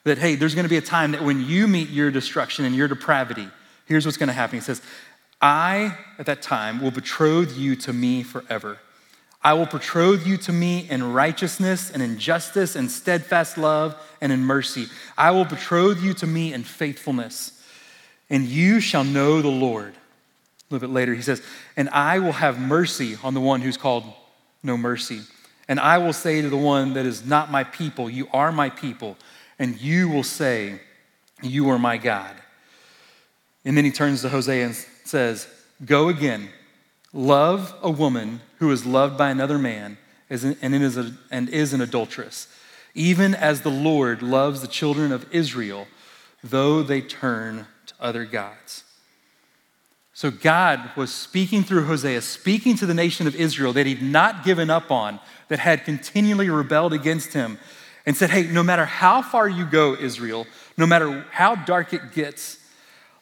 that, 0.04 0.18
hey, 0.18 0.36
there's 0.36 0.56
going 0.56 0.66
to 0.66 0.70
be 0.70 0.78
a 0.78 0.82
time 0.82 1.12
that 1.12 1.24
when 1.24 1.42
you 1.42 1.68
meet 1.68 1.90
your 1.90 2.12
destruction 2.12 2.66
and 2.66 2.76
your 2.76 2.88
depravity, 2.88 3.48
here's 3.86 4.06
what's 4.06 4.18
going 4.18 4.28
to 4.28 4.34
happen. 4.34 4.58
He 4.58 4.64
says, 4.64 4.82
I, 5.42 5.98
at 6.18 6.26
that 6.26 6.42
time, 6.42 6.82
will 6.82 6.92
betroth 6.92 7.58
you 7.58 7.76
to 7.78 7.94
me 7.94 8.24
forever. 8.24 8.80
I 9.42 9.54
will 9.54 9.66
betroth 9.66 10.26
you 10.26 10.38
to 10.38 10.52
me 10.52 10.88
in 10.90 11.14
righteousness 11.14 11.92
and 11.92 12.02
in 12.02 12.18
justice 12.18 12.76
and 12.76 12.90
steadfast 12.90 13.58
love 13.58 13.96
and 14.20 14.32
in 14.32 14.42
mercy. 14.42 14.88
I 15.18 15.32
will 15.32 15.46
betroth 15.46 16.02
you 16.02 16.14
to 16.16 16.28
me 16.28 16.54
in 16.54 16.64
faithfulness, 16.64 17.52
and 18.30 18.46
you 18.46 18.80
shall 18.80 19.04
know 19.04 19.42
the 19.42 19.48
Lord. 19.48 19.94
A 19.94 20.74
little 20.74 20.88
bit 20.88 20.94
later, 20.94 21.14
he 21.14 21.22
says, 21.22 21.42
And 21.78 21.90
I 21.90 22.20
will 22.20 22.34
have 22.34 22.60
mercy 22.60 23.18
on 23.24 23.34
the 23.34 23.40
one 23.40 23.62
who's 23.62 23.78
called 23.78 24.04
no 24.64 24.76
mercy. 24.76 25.22
And 25.70 25.80
I 25.80 25.98
will 25.98 26.14
say 26.14 26.42
to 26.42 26.50
the 26.50 26.58
one 26.58 26.94
that 26.94 27.06
is 27.06 27.26
not 27.26 27.52
my 27.52 27.64
people, 27.64 28.10
You 28.10 28.28
are 28.34 28.52
my 28.52 28.70
people. 28.70 29.18
And 29.60 29.80
you 29.80 30.10
will 30.10 30.24
say, 30.24 30.82
You 31.42 31.70
are 31.70 31.80
my 31.80 31.98
God. 31.98 32.36
And 33.64 33.78
then 33.78 33.86
he 33.86 33.92
turns 33.92 34.22
to 34.24 34.30
Hosea 34.30 34.66
and 34.66 34.76
says, 35.06 35.48
Go 35.86 36.10
again 36.10 36.50
love 37.14 37.74
a 37.82 37.90
woman 37.90 38.42
who 38.58 38.72
is 38.72 38.86
loved 38.86 39.18
by 39.18 39.30
another 39.30 39.58
man 39.58 39.98
and 40.30 40.44
is, 40.84 40.98
a, 40.98 41.14
and 41.32 41.50
is 41.50 41.74
an 41.74 41.82
adulteress, 41.82 42.48
even 42.94 43.34
as 43.34 43.62
the 43.62 43.72
Lord 43.72 44.22
loves 44.22 44.62
the 44.62 44.68
children 44.68 45.12
of 45.12 45.32
Israel, 45.34 45.88
though 46.44 46.84
they 46.84 47.02
turn 47.02 47.68
to 47.86 47.94
other 48.00 48.26
gods. 48.26 48.84
So 50.14 50.32
God 50.32 50.90
was 50.96 51.14
speaking 51.14 51.64
through 51.64 51.86
Hosea, 51.86 52.22
speaking 52.22 52.76
to 52.78 52.88
the 52.88 52.96
nation 52.96 53.28
of 53.28 53.36
Israel 53.36 53.72
that 53.74 53.86
he'd 53.86 54.02
not 54.02 54.44
given 54.44 54.70
up 54.70 54.90
on, 54.90 55.20
that 55.48 55.60
had 55.60 55.86
continually 55.86 56.50
rebelled 56.50 56.92
against 56.92 57.34
him, 57.34 57.60
and 58.04 58.18
said, 58.18 58.32
Hey, 58.32 58.44
no 58.44 58.64
matter 58.64 58.86
how 58.86 59.22
far 59.22 59.48
you 59.48 59.66
go, 59.66 59.94
Israel, 59.94 60.48
no 60.76 60.88
matter 60.88 61.24
how 61.32 61.54
dark 61.54 61.94
it 61.94 62.14
gets, 62.14 62.58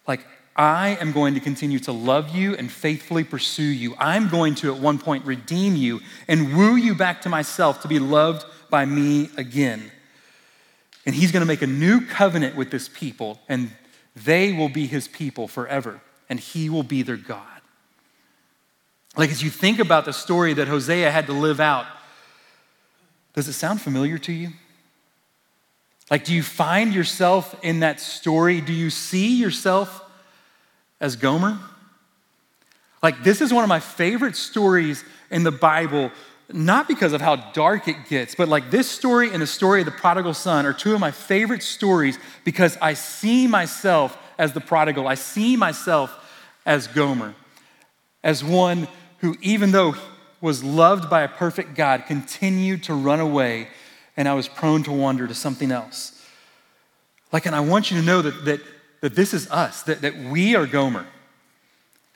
like 0.08 0.26
I 0.56 0.98
am 1.02 1.12
going 1.12 1.34
to 1.34 1.42
continue 1.42 1.80
to 1.80 1.92
love 1.92 2.34
you 2.34 2.56
and 2.56 2.72
faithfully 2.72 3.26
pursue 3.26 3.64
you. 3.64 3.94
I'm 3.98 4.30
going 4.30 4.56
to, 4.56 4.74
at 4.74 4.80
one 4.80 5.00
point, 5.00 5.26
redeem 5.26 5.76
you 5.76 6.00
and 6.28 6.56
woo 6.56 6.76
you 6.76 6.96
back 6.96 7.22
to 7.24 7.30
myself 7.30 7.82
to 7.82 7.90
be 7.90 8.00
loved 8.00 8.46
by 8.70 8.86
me 8.86 9.30
again. 9.36 9.92
And 11.06 11.14
he's 11.14 11.32
going 11.32 11.42
to 11.42 11.48
make 11.48 11.62
a 11.62 11.68
new 11.68 12.02
covenant 12.06 12.56
with 12.56 12.72
this 12.72 12.88
people, 12.88 13.40
and 13.50 13.72
they 14.16 14.54
will 14.54 14.70
be 14.70 14.88
his 14.88 15.08
people 15.10 15.48
forever, 15.48 16.00
and 16.30 16.40
he 16.40 16.70
will 16.70 16.84
be 16.84 17.02
their 17.02 17.18
God. 17.18 17.42
Like, 19.18 19.30
as 19.30 19.44
you 19.44 19.50
think 19.50 19.80
about 19.80 20.06
the 20.06 20.14
story 20.14 20.54
that 20.54 20.68
Hosea 20.68 21.12
had 21.12 21.28
to 21.28 21.34
live 21.34 21.60
out, 21.60 21.86
does 23.34 23.48
it 23.50 23.54
sound 23.54 23.82
familiar 23.82 24.18
to 24.20 24.32
you? 24.32 24.50
Like, 26.10 26.24
do 26.24 26.34
you 26.34 26.44
find 26.44 26.94
yourself 26.94 27.56
in 27.62 27.82
that 27.82 28.00
story? 28.00 28.62
Do 28.62 28.74
you 28.74 28.90
see 28.90 29.36
yourself 29.36 30.05
as 31.00 31.16
Gomer? 31.16 31.58
Like, 33.04 33.24
this 33.24 33.42
is 33.42 33.54
one 33.54 33.64
of 33.64 33.70
my 33.70 33.80
favorite 33.80 34.36
stories 34.36 35.04
in 35.30 35.44
the 35.44 35.52
Bible, 35.52 36.12
not 36.52 36.88
because 36.88 37.14
of 37.14 37.22
how 37.22 37.36
dark 37.36 37.88
it 37.88 37.98
gets, 38.10 38.36
but 38.36 38.48
like 38.48 38.72
this 38.72 38.90
story 38.90 39.32
and 39.32 39.42
the 39.42 39.48
story 39.48 39.82
of 39.82 39.86
the 39.86 39.92
prodigal 39.92 40.34
son 40.34 40.66
are 40.66 40.74
two 40.74 40.94
of 40.94 41.00
my 41.00 41.12
favorite 41.12 41.64
stories 41.64 42.18
because 42.44 42.78
I 42.82 42.94
see 42.94 43.48
myself 43.48 44.18
as 44.38 44.54
the 44.54 44.62
prodigal. 44.62 45.08
I 45.08 45.16
see 45.16 45.56
myself 45.56 46.12
as 46.66 46.88
Gomer, 46.88 47.36
as 48.24 48.44
one 48.44 48.88
who, 49.20 49.36
even 49.42 49.72
though 49.72 49.96
was 50.42 50.64
loved 50.64 51.10
by 51.10 51.22
a 51.22 51.28
perfect 51.28 51.76
God, 51.76 52.06
continued 52.08 52.84
to 52.84 52.94
run 52.94 53.20
away, 53.20 53.68
and 54.18 54.28
I 54.28 54.34
was 54.34 54.48
prone 54.48 54.84
to 54.84 54.92
wander 54.92 55.28
to 55.28 55.34
something 55.34 55.72
else. 55.72 56.12
Like, 57.32 57.46
and 57.46 57.56
I 57.56 57.62
want 57.62 57.92
you 57.92 58.00
to 58.00 58.06
know 58.06 58.22
that, 58.22 58.46
that 58.46 58.62
that 59.02 59.16
this 59.16 59.34
is 59.34 59.50
us, 59.52 59.84
that, 59.84 60.02
that 60.02 60.16
we 60.18 60.56
are 60.56 60.66
Gomer. 60.66 61.06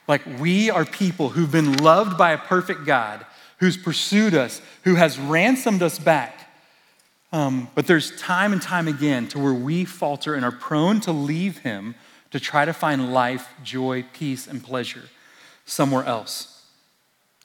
Like 0.07 0.25
we 0.39 0.69
are 0.69 0.85
people 0.85 1.29
who've 1.29 1.51
been 1.51 1.77
loved 1.77 2.17
by 2.17 2.31
a 2.31 2.37
perfect 2.37 2.85
God, 2.85 3.25
who's 3.57 3.77
pursued 3.77 4.33
us, 4.33 4.61
who 4.83 4.95
has 4.95 5.19
ransomed 5.19 5.83
us 5.83 5.99
back, 5.99 6.49
Um, 7.31 7.69
but 7.75 7.85
there's 7.85 8.19
time 8.19 8.53
and 8.53 8.61
time 8.61 8.87
again 8.87 9.27
to 9.29 9.39
where 9.39 9.53
we 9.53 9.85
falter 9.85 10.33
and 10.33 10.43
are 10.43 10.51
prone 10.51 10.99
to 11.01 11.11
leave 11.11 11.59
Him 11.59 11.93
to 12.31 12.39
try 12.39 12.65
to 12.65 12.73
find 12.73 13.13
life, 13.13 13.53
joy, 13.63 14.03
peace, 14.13 14.47
and 14.47 14.63
pleasure 14.63 15.09
somewhere 15.65 16.03
else. 16.03 16.65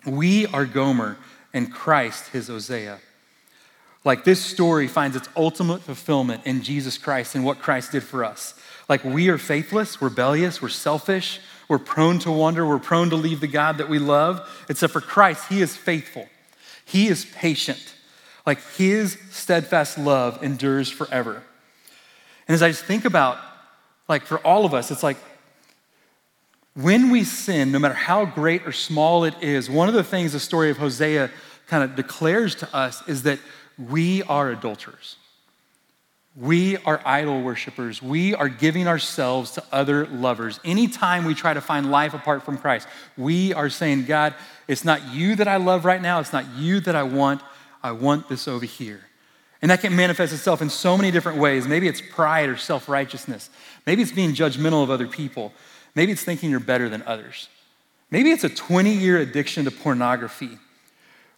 We 0.07 0.47
are 0.47 0.65
Gomer 0.65 1.19
and 1.53 1.73
Christ 1.73 2.29
his 2.29 2.49
Hosea. 2.49 2.99
Like 4.05 4.25
this 4.25 4.45
story 4.45 4.87
finds 4.87 5.17
its 5.17 5.29
ultimate 5.35 5.81
fulfillment 5.81 6.43
in 6.45 6.63
Jesus 6.63 6.99
Christ 6.99 7.35
and 7.35 7.45
what 7.45 7.59
Christ 7.59 7.93
did 7.93 8.03
for 8.03 8.23
us. 8.25 8.55
Like 8.89 9.03
we 9.03 9.31
are 9.31 9.39
faithless, 9.39 10.03
rebellious, 10.03 10.61
we're 10.61 10.69
selfish, 10.69 11.41
we're 11.69 11.79
prone 11.79 12.19
to 12.21 12.31
wander, 12.31 12.67
we're 12.67 12.79
prone 12.79 13.09
to 13.11 13.17
leave 13.17 13.41
the 13.41 13.47
God 13.47 13.79
that 13.79 13.89
we 13.89 13.99
love. 13.99 14.47
Except 14.69 14.93
for 14.93 15.01
Christ, 15.01 15.49
He 15.49 15.63
is 15.63 15.77
faithful, 15.77 16.29
He 16.85 17.09
is 17.09 17.25
patient. 17.25 17.95
Like 18.47 18.61
His 18.77 19.19
steadfast 19.31 19.97
love 19.97 20.43
endures 20.43 20.91
forever. 20.91 21.43
And 22.47 22.55
as 22.55 22.63
I 22.63 22.69
just 22.69 22.85
think 22.85 23.07
about, 23.07 23.39
like 24.07 24.27
for 24.27 24.39
all 24.39 24.67
of 24.67 24.75
us, 24.75 24.91
it's 24.91 25.03
like 25.03 25.17
when 26.75 27.11
we 27.11 27.25
sin, 27.25 27.73
no 27.73 27.79
matter 27.79 27.95
how 27.95 28.27
great 28.27 28.67
or 28.67 28.73
small 28.73 29.25
it 29.25 29.35
is, 29.41 29.71
one 29.71 29.89
of 29.89 29.95
the 29.95 30.05
things 30.05 30.33
the 30.33 30.41
story 30.41 30.71
of 30.71 30.77
Hosea 30.77 31.31
kind 31.69 31.83
of 31.83 31.97
declares 31.97 32.55
to 32.57 32.77
us 32.77 33.07
is 33.09 33.23
that 33.23 33.39
we 33.79 34.23
are 34.25 34.51
adulterers. 34.51 35.17
We 36.37 36.79
are 36.79 37.01
idol 37.05 37.43
worshippers. 37.43 38.03
We 38.03 38.35
are 38.35 38.49
giving 38.49 38.89
ourselves 38.89 39.53
to 39.53 39.65
other 39.71 40.07
lovers. 40.07 40.59
Anytime 40.65 41.25
we 41.25 41.35
try 41.35 41.55
to 41.55 41.61
find 41.61 41.93
life 41.93 42.13
apart 42.13 42.43
from 42.43 42.59
Christ, 42.59 42.89
we 43.17 43.55
are 43.55 43.71
saying, 43.71 44.07
God, 44.07 44.35
it's 44.67 44.85
not 44.85 45.13
you 45.13 45.37
that 45.37 45.47
I 45.47 45.59
love 45.59 45.85
right 45.85 46.03
now. 46.03 46.19
It's 46.19 46.33
not 46.33 46.45
you 46.57 46.81
that 46.81 46.97
I 46.97 47.05
want. 47.05 47.41
I 47.85 47.93
want 47.93 48.29
this 48.29 48.49
over 48.49 48.65
here. 48.65 49.01
And 49.63 49.71
that 49.71 49.81
can 49.81 49.95
manifest 49.95 50.33
itself 50.33 50.61
in 50.61 50.71
so 50.71 50.97
many 50.97 51.13
different 51.13 51.39
ways. 51.39 51.69
Maybe 51.69 51.87
it's 51.87 52.01
pride 52.01 52.49
or 52.49 52.57
self 52.57 52.89
righteousness. 52.89 53.49
Maybe 53.87 54.03
it's 54.03 54.13
being 54.13 54.35
judgmental 54.35 54.83
of 54.83 54.91
other 54.91 55.07
people. 55.07 55.53
Maybe 55.95 56.11
it's 56.11 56.25
thinking 56.25 56.51
you're 56.51 56.61
better 56.61 56.89
than 56.89 57.03
others. 57.07 57.49
Maybe 58.11 58.31
it's 58.31 58.45
a 58.45 58.49
20 58.49 58.93
year 58.93 59.19
addiction 59.19 59.65
to 59.67 59.71
pornography. 59.71 60.59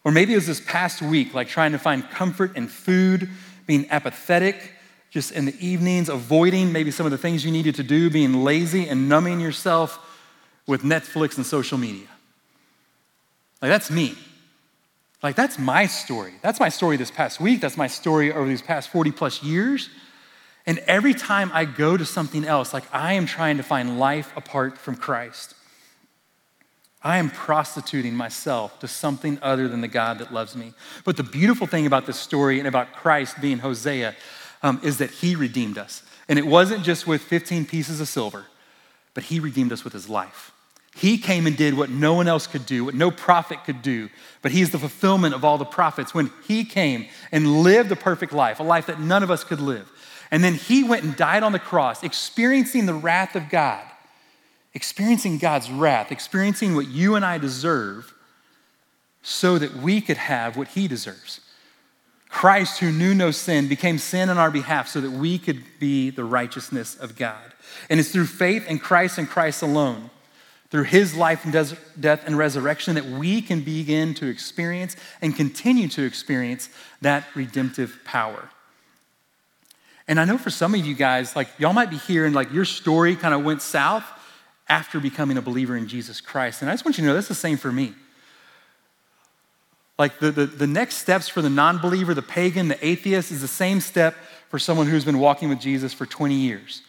Or 0.07 0.13
maybe 0.13 0.35
it 0.35 0.37
was 0.37 0.47
this 0.47 0.61
past 0.61 1.03
week, 1.03 1.35
like 1.35 1.49
trying 1.49 1.73
to 1.73 1.81
find 1.81 2.09
comfort 2.09 2.57
in 2.57 2.69
food, 2.69 3.29
being 3.67 3.91
apathetic, 3.91 4.71
just 5.11 5.33
in 5.33 5.47
the 5.47 5.57
evenings, 5.59 6.09
avoiding 6.09 6.71
maybe 6.71 6.93
some 6.93 7.07
of 7.07 7.11
the 7.11 7.19
things 7.19 7.45
you 7.45 7.51
needed 7.51 7.75
to 7.75 7.83
do, 7.83 8.09
being 8.09 8.45
lazy 8.45 8.89
and 8.89 9.09
numbing 9.09 9.41
yourself 9.41 9.99
with 10.65 10.83
Netflix 10.83 11.39
and 11.39 11.45
social 11.45 11.77
media. 11.77 12.07
Like, 13.61 13.73
that's 13.73 13.91
me. 13.91 14.15
Like, 15.25 15.35
that's 15.35 15.59
my 15.59 15.87
story. 15.87 16.35
That's 16.41 16.61
my 16.61 16.69
story 16.69 16.97
this 16.97 17.11
past 17.11 17.41
week. 17.41 17.61
That's 17.61 17.77
my 17.77 17.89
story 17.89 18.33
over 18.33 18.47
these 18.47 18.63
past 18.63 18.91
40 18.91 19.11
plus 19.11 19.43
years. 19.43 19.91
And 20.67 20.79
every 20.87 21.15
time 21.15 21.51
I 21.53 21.65
go 21.65 21.97
to 21.97 22.05
something 22.05 22.45
else, 22.45 22.73
like 22.73 22.85
I 22.93 23.15
am 23.15 23.27
trying 23.27 23.57
to 23.57 23.65
find 23.65 23.99
life 23.99 24.33
apart 24.37 24.79
from 24.79 24.95
Christ, 24.95 25.57
I 27.07 27.19
am 27.19 27.31
prostituting 27.31 28.17
myself 28.17 28.81
to 28.81 28.89
something 28.89 29.39
other 29.41 29.69
than 29.69 29.81
the 29.81 29.87
God 29.87 30.19
that 30.19 30.35
loves 30.35 30.57
me. 30.57 30.73
But 31.05 31.17
the 31.17 31.23
beautiful 31.23 31.69
thing 31.69 31.87
about 31.87 32.05
this 32.05 32.17
story 32.17 32.59
and 32.59 32.67
about 32.67 32.95
Christ 32.95 33.41
being 33.41 33.59
Hosea 33.59 34.17
um, 34.61 34.81
is 34.83 34.99
that 34.99 35.13
he 35.13 35.37
redeemed 35.37 35.79
us. 35.79 36.03
And 36.29 36.37
it 36.37 36.45
wasn't 36.45 36.83
just 36.83 37.07
with 37.07 37.23
15 37.23 37.65
pieces 37.67 38.01
of 38.01 38.09
silver, 38.09 38.47
but 39.15 39.23
he 39.23 39.39
redeemed 39.39 39.71
us 39.71 39.85
with 39.85 39.93
his 39.93 40.09
life. 40.09 40.51
He 40.97 41.17
came 41.17 41.47
and 41.47 41.57
did 41.57 41.75
what 41.75 41.91
no 41.91 42.15
one 42.15 42.27
else 42.27 42.49
could 42.49 42.67
do, 42.67 42.85
what 42.85 42.95
no 42.97 43.13
prophet 43.13 43.63
could 43.63 43.83
do, 43.83 44.09
but 44.43 44.51
he's 44.51 44.71
the 44.71 44.79
fulfillment 44.81 45.33
of 45.33 45.45
all 45.45 45.59
the 45.59 45.65
prophets 45.65 46.13
when 46.13 46.33
he 46.49 46.65
came 46.65 47.07
and 47.31 47.63
lived 47.63 47.93
a 47.93 47.97
perfect 47.97 48.33
life, 48.33 48.59
a 48.59 48.65
life 48.65 48.87
that 48.87 48.99
none 48.99 49.23
of 49.23 49.31
us 49.31 49.45
could 49.45 49.61
live. 49.61 49.89
And 50.33 50.43
then 50.43 50.55
he 50.55 50.83
went 50.83 51.05
and 51.05 51.15
died 51.15 51.45
on 51.45 51.53
the 51.53 51.61
cross, 51.61 52.03
experiencing 52.03 52.87
the 52.87 52.95
wrath 52.95 53.37
of 53.37 53.49
God, 53.49 53.85
experiencing 54.77 55.39
God's 55.39 55.71
wrath, 55.71 56.13
experiencing 56.13 56.75
what 56.77 56.87
you 56.87 57.15
and 57.15 57.25
I 57.25 57.39
deserve, 57.39 58.13
so 59.23 59.59
that 59.59 59.75
we 59.75 60.03
could 60.03 60.19
have 60.19 60.57
what 60.57 60.69
he 60.69 60.87
deserves. 60.87 61.41
Christ, 62.29 62.81
who 62.81 62.93
knew 62.93 63.15
no 63.15 63.31
sin, 63.31 63.69
became 63.69 63.97
sin 63.97 64.29
on 64.29 64.37
our 64.37 64.51
behalf 64.51 64.87
so 64.87 65.01
that 65.01 65.11
we 65.11 65.39
could 65.39 65.65
be 65.81 66.11
the 66.11 66.25
righteousness 66.25 66.95
of 66.95 67.17
God. 67.17 67.55
And 67.89 67.99
it's 67.99 68.11
through 68.11 68.27
faith 68.27 68.69
in 68.69 68.79
Christ 68.79 69.17
and 69.17 69.27
Christ 69.27 69.63
alone, 69.63 70.11
through 70.71 70.85
his 70.85 71.17
life 71.17 71.45
and 71.45 71.53
death 71.99 72.23
and 72.27 72.37
resurrection, 72.37 72.97
that 72.97 73.07
we 73.07 73.41
can 73.41 73.63
begin 73.63 74.13
to 74.15 74.27
experience 74.27 74.95
and 75.23 75.35
continue 75.35 75.89
to 75.89 76.03
experience 76.03 76.69
that 77.01 77.25
redemptive 77.35 77.99
power. 78.05 78.51
And 80.07 80.21
I 80.21 80.27
know 80.27 80.37
for 80.37 80.51
some 80.51 80.75
of 80.75 80.85
you 80.85 80.95
guys, 80.95 81.35
like 81.35 81.49
y'all 81.59 81.73
might 81.73 81.91
be 81.91 81.97
here 81.97 82.27
and 82.27 82.35
like 82.35 82.53
your 82.53 82.67
story 82.67 83.17
kind 83.17 83.33
of 83.33 83.43
went 83.43 83.63
south 83.63 84.05
after 84.69 85.01
becoming 85.01 85.37
a 85.37 85.43
believer 85.43 85.77
in 85.77 85.89
Jesus 85.89 86.21
Christ. 86.21 86.63
And 86.63 86.71
I 86.71 86.75
just 86.75 86.85
want 86.85 86.99
you 86.99 87.03
to 87.03 87.09
know 87.09 87.15
that's 87.15 87.29
the 87.29 87.35
same 87.35 87.57
for 87.57 87.71
me. 87.71 87.95
Like 89.99 90.19
the, 90.19 90.31
the, 90.31 90.47
the 90.47 90.67
next 90.67 90.97
steps 90.97 91.29
for 91.29 91.41
the 91.41 91.51
non 91.51 91.79
believer, 91.79 92.13
the 92.13 92.23
pagan, 92.23 92.69
the 92.69 92.87
atheist 92.87 93.33
is 93.33 93.41
the 93.41 93.49
same 93.49 93.81
step 93.81 94.15
for 94.51 94.59
someone 94.59 94.87
who's 94.87 95.05
been 95.05 95.19
walking 95.19 95.49
with 95.49 95.61
Jesus 95.61 95.93
for 95.93 96.05
20 96.05 96.35
years. 96.35 96.83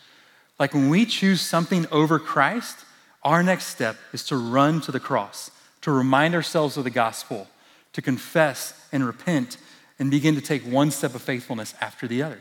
Like 0.59 0.73
when 0.73 0.89
we 0.89 1.05
choose 1.05 1.41
something 1.41 1.85
over 1.91 2.19
Christ, 2.19 2.85
our 3.23 3.43
next 3.43 3.67
step 3.67 3.97
is 4.11 4.23
to 4.25 4.35
run 4.35 4.81
to 4.81 4.91
the 4.91 4.99
cross, 4.99 5.51
to 5.81 5.91
remind 5.91 6.35
ourselves 6.35 6.77
of 6.77 6.83
the 6.83 6.89
gospel, 6.89 7.47
to 7.93 8.01
confess 8.01 8.73
and 8.91 9.05
repent, 9.05 9.57
and 9.99 10.11
begin 10.11 10.35
to 10.35 10.41
take 10.41 10.63
one 10.63 10.91
step 10.91 11.15
of 11.15 11.21
faithfulness 11.21 11.73
after 11.81 12.07
the 12.07 12.21
other. 12.23 12.39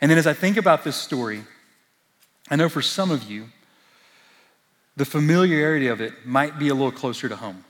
And 0.00 0.10
then 0.10 0.18
as 0.18 0.26
I 0.26 0.32
think 0.32 0.56
about 0.56 0.84
this 0.84 0.96
story, 0.96 1.44
I 2.50 2.56
know 2.56 2.68
for 2.68 2.82
some 2.82 3.10
of 3.10 3.24
you, 3.30 3.46
the 4.96 5.04
familiarity 5.04 5.88
of 5.88 6.00
it 6.00 6.26
might 6.26 6.58
be 6.58 6.68
a 6.68 6.74
little 6.74 6.92
closer 6.92 7.28
to 7.28 7.36
home. 7.36 7.64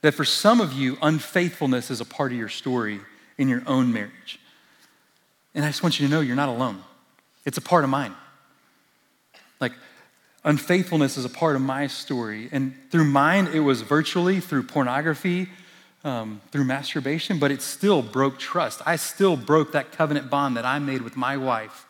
That 0.00 0.14
for 0.14 0.24
some 0.24 0.60
of 0.60 0.72
you, 0.72 0.98
unfaithfulness 1.00 1.90
is 1.90 2.00
a 2.00 2.04
part 2.04 2.32
of 2.32 2.38
your 2.38 2.48
story 2.48 3.00
in 3.38 3.48
your 3.48 3.62
own 3.66 3.92
marriage. 3.92 4.40
And 5.54 5.64
I 5.64 5.68
just 5.68 5.82
want 5.82 6.00
you 6.00 6.06
to 6.06 6.10
know 6.10 6.20
you're 6.20 6.36
not 6.36 6.48
alone, 6.48 6.82
it's 7.44 7.58
a 7.58 7.62
part 7.62 7.84
of 7.84 7.90
mine. 7.90 8.14
Like, 9.60 9.72
unfaithfulness 10.44 11.16
is 11.16 11.24
a 11.24 11.28
part 11.28 11.56
of 11.56 11.62
my 11.62 11.86
story. 11.86 12.48
And 12.50 12.74
through 12.90 13.04
mine, 13.04 13.48
it 13.48 13.60
was 13.60 13.82
virtually 13.82 14.40
through 14.40 14.64
pornography, 14.64 15.48
um, 16.04 16.40
through 16.50 16.64
masturbation, 16.64 17.38
but 17.38 17.50
it 17.50 17.62
still 17.62 18.02
broke 18.02 18.38
trust. 18.38 18.82
I 18.84 18.96
still 18.96 19.36
broke 19.36 19.72
that 19.72 19.92
covenant 19.92 20.30
bond 20.30 20.56
that 20.56 20.64
I 20.64 20.78
made 20.78 21.02
with 21.02 21.16
my 21.16 21.36
wife 21.36 21.86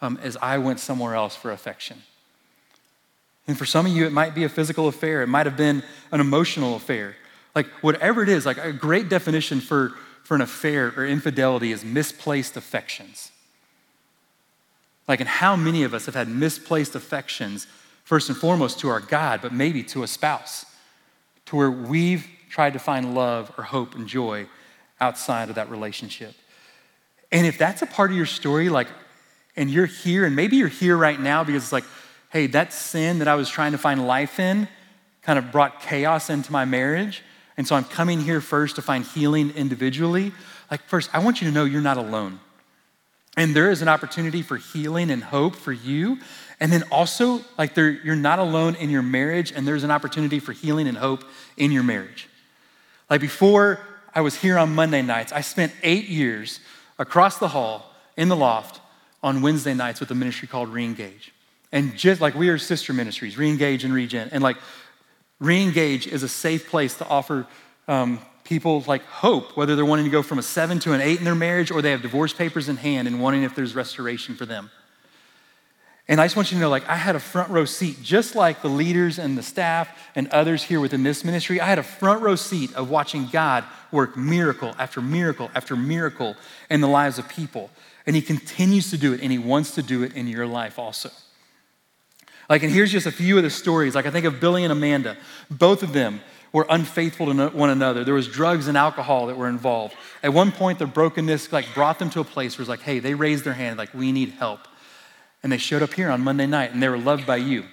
um, 0.00 0.18
as 0.22 0.36
I 0.36 0.58
went 0.58 0.78
somewhere 0.78 1.14
else 1.14 1.34
for 1.34 1.50
affection. 1.50 2.02
And 3.50 3.58
for 3.58 3.66
some 3.66 3.84
of 3.84 3.90
you, 3.90 4.06
it 4.06 4.12
might 4.12 4.32
be 4.32 4.44
a 4.44 4.48
physical 4.48 4.86
affair, 4.86 5.22
it 5.22 5.26
might 5.26 5.44
have 5.44 5.56
been 5.56 5.82
an 6.12 6.20
emotional 6.20 6.76
affair. 6.76 7.16
Like, 7.52 7.66
whatever 7.82 8.22
it 8.22 8.28
is, 8.28 8.46
like 8.46 8.58
a 8.58 8.72
great 8.72 9.08
definition 9.08 9.60
for, 9.60 9.88
for 10.22 10.36
an 10.36 10.40
affair 10.40 10.94
or 10.96 11.04
infidelity 11.04 11.72
is 11.72 11.84
misplaced 11.84 12.56
affections. 12.56 13.32
Like, 15.08 15.18
and 15.18 15.28
how 15.28 15.56
many 15.56 15.82
of 15.82 15.94
us 15.94 16.06
have 16.06 16.14
had 16.14 16.28
misplaced 16.28 16.94
affections, 16.94 17.66
first 18.04 18.28
and 18.28 18.38
foremost 18.38 18.78
to 18.80 18.88
our 18.88 19.00
God, 19.00 19.42
but 19.42 19.52
maybe 19.52 19.82
to 19.82 20.04
a 20.04 20.06
spouse, 20.06 20.64
to 21.46 21.56
where 21.56 21.72
we've 21.72 22.28
tried 22.50 22.74
to 22.74 22.78
find 22.78 23.16
love 23.16 23.52
or 23.58 23.64
hope 23.64 23.96
and 23.96 24.06
joy 24.06 24.46
outside 25.00 25.48
of 25.48 25.56
that 25.56 25.68
relationship. 25.70 26.36
And 27.32 27.48
if 27.48 27.58
that's 27.58 27.82
a 27.82 27.86
part 27.86 28.12
of 28.12 28.16
your 28.16 28.26
story, 28.26 28.68
like, 28.68 28.86
and 29.56 29.68
you're 29.68 29.86
here, 29.86 30.24
and 30.24 30.36
maybe 30.36 30.54
you're 30.54 30.68
here 30.68 30.96
right 30.96 31.18
now 31.18 31.42
because 31.42 31.64
it's 31.64 31.72
like, 31.72 31.84
hey, 32.30 32.46
that 32.48 32.72
sin 32.72 33.18
that 33.18 33.28
I 33.28 33.34
was 33.34 33.48
trying 33.48 33.72
to 33.72 33.78
find 33.78 34.06
life 34.06 34.40
in 34.40 34.68
kind 35.22 35.38
of 35.38 35.52
brought 35.52 35.80
chaos 35.82 36.30
into 36.30 36.50
my 36.50 36.64
marriage. 36.64 37.22
And 37.56 37.66
so 37.66 37.76
I'm 37.76 37.84
coming 37.84 38.20
here 38.20 38.40
first 38.40 38.76
to 38.76 38.82
find 38.82 39.04
healing 39.04 39.50
individually. 39.50 40.32
Like, 40.70 40.82
first, 40.84 41.10
I 41.12 41.18
want 41.18 41.42
you 41.42 41.48
to 41.48 41.52
know 41.52 41.64
you're 41.64 41.82
not 41.82 41.98
alone. 41.98 42.40
And 43.36 43.54
there 43.54 43.70
is 43.70 43.82
an 43.82 43.88
opportunity 43.88 44.42
for 44.42 44.56
healing 44.56 45.10
and 45.10 45.22
hope 45.22 45.54
for 45.54 45.72
you. 45.72 46.18
And 46.58 46.72
then 46.72 46.84
also, 46.90 47.42
like, 47.58 47.74
there, 47.74 47.90
you're 47.90 48.16
not 48.16 48.38
alone 48.38 48.76
in 48.76 48.90
your 48.90 49.02
marriage, 49.02 49.52
and 49.52 49.66
there's 49.66 49.84
an 49.84 49.90
opportunity 49.90 50.38
for 50.38 50.52
healing 50.52 50.88
and 50.88 50.96
hope 50.96 51.24
in 51.56 51.70
your 51.70 51.82
marriage. 51.82 52.28
Like 53.10 53.20
before 53.20 53.80
I 54.14 54.20
was 54.20 54.36
here 54.36 54.56
on 54.56 54.74
Monday 54.74 55.02
nights, 55.02 55.32
I 55.32 55.40
spent 55.40 55.72
eight 55.82 56.08
years 56.08 56.60
across 56.98 57.38
the 57.38 57.48
hall 57.48 57.92
in 58.16 58.28
the 58.28 58.36
loft 58.36 58.80
on 59.22 59.42
Wednesday 59.42 59.74
nights 59.74 60.00
with 60.00 60.10
a 60.12 60.14
ministry 60.14 60.46
called 60.46 60.72
Reengage. 60.72 61.30
And 61.72 61.96
just 61.96 62.20
like 62.20 62.34
we 62.34 62.48
are 62.48 62.58
sister 62.58 62.92
ministries, 62.92 63.36
Reengage 63.36 63.84
and 63.84 63.94
Regen. 63.94 64.28
And 64.32 64.42
like 64.42 64.56
Reengage 65.40 66.06
is 66.06 66.22
a 66.22 66.28
safe 66.28 66.68
place 66.68 66.96
to 66.98 67.06
offer 67.06 67.46
um, 67.88 68.20
people 68.44 68.82
like 68.86 69.02
hope, 69.04 69.56
whether 69.56 69.76
they're 69.76 69.84
wanting 69.84 70.04
to 70.04 70.10
go 70.10 70.22
from 70.22 70.38
a 70.38 70.42
seven 70.42 70.78
to 70.80 70.92
an 70.92 71.00
eight 71.00 71.18
in 71.18 71.24
their 71.24 71.34
marriage 71.34 71.70
or 71.70 71.80
they 71.82 71.92
have 71.92 72.02
divorce 72.02 72.32
papers 72.32 72.68
in 72.68 72.76
hand 72.76 73.06
and 73.06 73.20
wanting 73.20 73.42
if 73.44 73.54
there's 73.54 73.74
restoration 73.74 74.34
for 74.34 74.46
them. 74.46 74.70
And 76.08 76.20
I 76.20 76.24
just 76.24 76.34
want 76.34 76.50
you 76.50 76.56
to 76.56 76.60
know, 76.60 76.68
like, 76.68 76.88
I 76.88 76.96
had 76.96 77.14
a 77.14 77.20
front 77.20 77.50
row 77.50 77.64
seat, 77.64 78.02
just 78.02 78.34
like 78.34 78.62
the 78.62 78.68
leaders 78.68 79.20
and 79.20 79.38
the 79.38 79.44
staff 79.44 79.88
and 80.16 80.26
others 80.30 80.64
here 80.64 80.80
within 80.80 81.04
this 81.04 81.24
ministry. 81.24 81.60
I 81.60 81.66
had 81.66 81.78
a 81.78 81.84
front 81.84 82.20
row 82.20 82.34
seat 82.34 82.74
of 82.74 82.90
watching 82.90 83.28
God 83.28 83.62
work 83.92 84.16
miracle 84.16 84.74
after 84.76 85.00
miracle 85.00 85.52
after 85.54 85.76
miracle 85.76 86.34
in 86.68 86.80
the 86.80 86.88
lives 86.88 87.20
of 87.20 87.28
people. 87.28 87.70
And 88.06 88.16
He 88.16 88.22
continues 88.22 88.90
to 88.90 88.98
do 88.98 89.12
it, 89.12 89.20
and 89.22 89.30
He 89.30 89.38
wants 89.38 89.76
to 89.76 89.82
do 89.82 90.02
it 90.02 90.16
in 90.16 90.26
your 90.26 90.48
life 90.48 90.80
also. 90.80 91.10
Like, 92.50 92.64
and 92.64 92.72
here's 92.72 92.90
just 92.90 93.06
a 93.06 93.12
few 93.12 93.36
of 93.36 93.44
the 93.44 93.50
stories. 93.50 93.94
Like, 93.94 94.06
I 94.06 94.10
think 94.10 94.26
of 94.26 94.40
Billy 94.40 94.64
and 94.64 94.72
Amanda. 94.72 95.16
Both 95.48 95.84
of 95.84 95.92
them 95.92 96.20
were 96.52 96.66
unfaithful 96.68 97.32
to 97.32 97.48
one 97.50 97.70
another. 97.70 98.02
There 98.02 98.12
was 98.12 98.26
drugs 98.26 98.66
and 98.66 98.76
alcohol 98.76 99.28
that 99.28 99.36
were 99.36 99.48
involved. 99.48 99.94
At 100.24 100.34
one 100.34 100.50
point, 100.50 100.80
their 100.80 100.88
brokenness 100.88 101.52
like 101.52 101.72
brought 101.74 102.00
them 102.00 102.10
to 102.10 102.20
a 102.20 102.24
place 102.24 102.58
where 102.58 102.62
it's 102.62 102.68
like, 102.68 102.80
hey, 102.80 102.98
they 102.98 103.14
raised 103.14 103.44
their 103.44 103.52
hand, 103.52 103.78
like, 103.78 103.94
we 103.94 104.10
need 104.10 104.30
help. 104.30 104.66
And 105.44 105.52
they 105.52 105.58
showed 105.58 105.80
up 105.80 105.94
here 105.94 106.10
on 106.10 106.22
Monday 106.22 106.46
night 106.46 106.72
and 106.72 106.82
they 106.82 106.88
were 106.88 106.98
loved 106.98 107.24
by 107.24 107.36
you. 107.36 107.64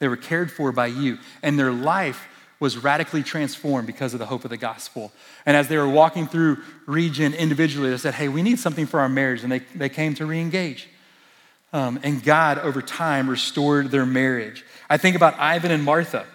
They 0.00 0.08
were 0.08 0.16
cared 0.16 0.50
for 0.50 0.72
by 0.72 0.88
you. 0.88 1.18
And 1.42 1.56
their 1.56 1.72
life 1.72 2.26
was 2.58 2.76
radically 2.76 3.22
transformed 3.22 3.86
because 3.86 4.12
of 4.12 4.18
the 4.18 4.26
hope 4.26 4.44
of 4.44 4.50
the 4.50 4.56
gospel. 4.56 5.12
And 5.46 5.56
as 5.56 5.68
they 5.68 5.76
were 5.76 5.88
walking 5.88 6.26
through 6.26 6.58
Regen 6.86 7.32
individually, 7.32 7.90
they 7.90 7.96
said, 7.96 8.14
Hey, 8.14 8.28
we 8.28 8.42
need 8.42 8.58
something 8.58 8.86
for 8.86 9.00
our 9.00 9.08
marriage. 9.08 9.44
And 9.44 9.52
they, 9.52 9.60
they 9.74 9.88
came 9.88 10.14
to 10.16 10.26
re 10.26 10.40
engage. 10.40 10.88
Um, 11.72 11.98
and 12.02 12.22
God, 12.22 12.58
over 12.58 12.80
time, 12.80 13.28
restored 13.28 13.90
their 13.90 14.06
marriage. 14.06 14.64
I 14.88 14.96
think 14.96 15.16
about 15.16 15.38
Ivan 15.38 15.70
and 15.70 15.82
Martha. 15.82 16.26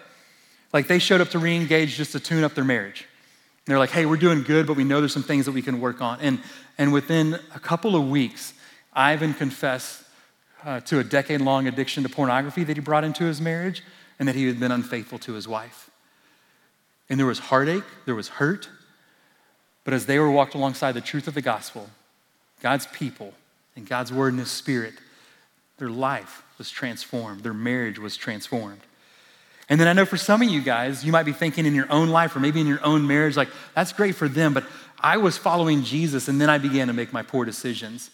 Like 0.72 0.86
they 0.86 0.98
showed 0.98 1.20
up 1.20 1.30
to 1.30 1.38
re 1.38 1.56
engage 1.56 1.96
just 1.96 2.12
to 2.12 2.20
tune 2.20 2.44
up 2.44 2.54
their 2.54 2.64
marriage. 2.64 3.06
And 3.64 3.72
they're 3.72 3.78
like, 3.78 3.90
Hey, 3.90 4.06
we're 4.06 4.16
doing 4.16 4.42
good, 4.42 4.66
but 4.66 4.76
we 4.76 4.84
know 4.84 5.00
there's 5.00 5.12
some 5.12 5.22
things 5.22 5.46
that 5.46 5.52
we 5.52 5.62
can 5.62 5.80
work 5.80 6.00
on. 6.00 6.20
And, 6.20 6.40
and 6.78 6.92
within 6.92 7.38
a 7.54 7.60
couple 7.60 7.96
of 7.96 8.08
weeks, 8.08 8.54
Ivan 8.92 9.34
confessed 9.34 10.04
uh, 10.64 10.80
to 10.80 10.98
a 10.98 11.04
decade 11.04 11.40
long 11.40 11.66
addiction 11.66 12.02
to 12.02 12.08
pornography 12.08 12.64
that 12.64 12.76
he 12.76 12.80
brought 12.80 13.04
into 13.04 13.24
his 13.24 13.40
marriage 13.40 13.82
and 14.18 14.28
that 14.28 14.34
he 14.34 14.46
had 14.46 14.60
been 14.60 14.72
unfaithful 14.72 15.18
to 15.20 15.32
his 15.32 15.48
wife. 15.48 15.90
And 17.08 17.18
there 17.18 17.26
was 17.26 17.38
heartache, 17.38 17.84
there 18.06 18.14
was 18.14 18.28
hurt. 18.28 18.68
But 19.84 19.94
as 19.94 20.06
they 20.06 20.18
were 20.18 20.30
walked 20.30 20.54
alongside 20.54 20.92
the 20.92 21.00
truth 21.00 21.26
of 21.26 21.34
the 21.34 21.42
gospel, 21.42 21.90
God's 22.60 22.86
people, 22.86 23.34
and 23.74 23.88
God's 23.88 24.12
word 24.12 24.32
and 24.32 24.38
his 24.38 24.50
spirit, 24.50 24.94
their 25.82 25.90
life 25.90 26.44
was 26.58 26.70
transformed, 26.70 27.42
their 27.42 27.52
marriage 27.52 27.98
was 27.98 28.16
transformed. 28.16 28.78
And 29.68 29.80
then 29.80 29.88
I 29.88 29.92
know 29.92 30.04
for 30.04 30.16
some 30.16 30.40
of 30.40 30.48
you 30.48 30.60
guys, 30.60 31.04
you 31.04 31.10
might 31.10 31.24
be 31.24 31.32
thinking 31.32 31.66
in 31.66 31.74
your 31.74 31.90
own 31.90 32.08
life 32.08 32.36
or 32.36 32.38
maybe 32.38 32.60
in 32.60 32.68
your 32.68 32.78
own 32.86 33.04
marriage, 33.04 33.36
like, 33.36 33.48
that's 33.74 33.92
great 33.92 34.14
for 34.14 34.28
them, 34.28 34.54
but 34.54 34.62
I 35.00 35.16
was 35.16 35.36
following 35.36 35.82
Jesus 35.82 36.28
and 36.28 36.40
then 36.40 36.48
I 36.48 36.58
began 36.58 36.86
to 36.86 36.92
make 36.92 37.12
my 37.12 37.24
poor 37.24 37.44
decisions. 37.44 38.10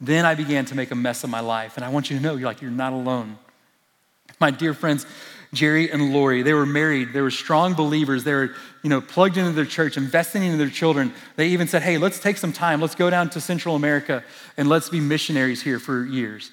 Then 0.00 0.24
I 0.24 0.34
began 0.34 0.64
to 0.64 0.74
make 0.74 0.90
a 0.90 0.96
mess 0.96 1.22
of 1.22 1.30
my 1.30 1.38
life. 1.38 1.76
And 1.76 1.84
I 1.84 1.90
want 1.90 2.10
you 2.10 2.16
to 2.16 2.22
know, 2.24 2.34
you're 2.34 2.48
like, 2.48 2.60
you're 2.60 2.72
not 2.72 2.92
alone. 2.92 3.38
My 4.40 4.50
dear 4.50 4.74
friends, 4.74 5.06
Jerry 5.54 5.92
and 5.92 6.12
Lori, 6.12 6.42
they 6.42 6.54
were 6.54 6.66
married. 6.66 7.12
They 7.12 7.20
were 7.20 7.30
strong 7.30 7.74
believers. 7.74 8.24
They 8.24 8.34
were, 8.34 8.50
you 8.82 8.90
know, 8.90 9.00
plugged 9.00 9.36
into 9.36 9.52
their 9.52 9.64
church, 9.64 9.96
investing 9.96 10.42
into 10.42 10.56
their 10.56 10.70
children. 10.70 11.14
They 11.36 11.50
even 11.50 11.68
said, 11.68 11.82
hey, 11.82 11.98
let's 11.98 12.18
take 12.18 12.36
some 12.36 12.52
time. 12.52 12.80
Let's 12.80 12.96
go 12.96 13.10
down 13.10 13.30
to 13.30 13.40
Central 13.40 13.76
America 13.76 14.24
and 14.56 14.68
let's 14.68 14.88
be 14.88 14.98
missionaries 14.98 15.62
here 15.62 15.78
for 15.78 16.04
years. 16.04 16.50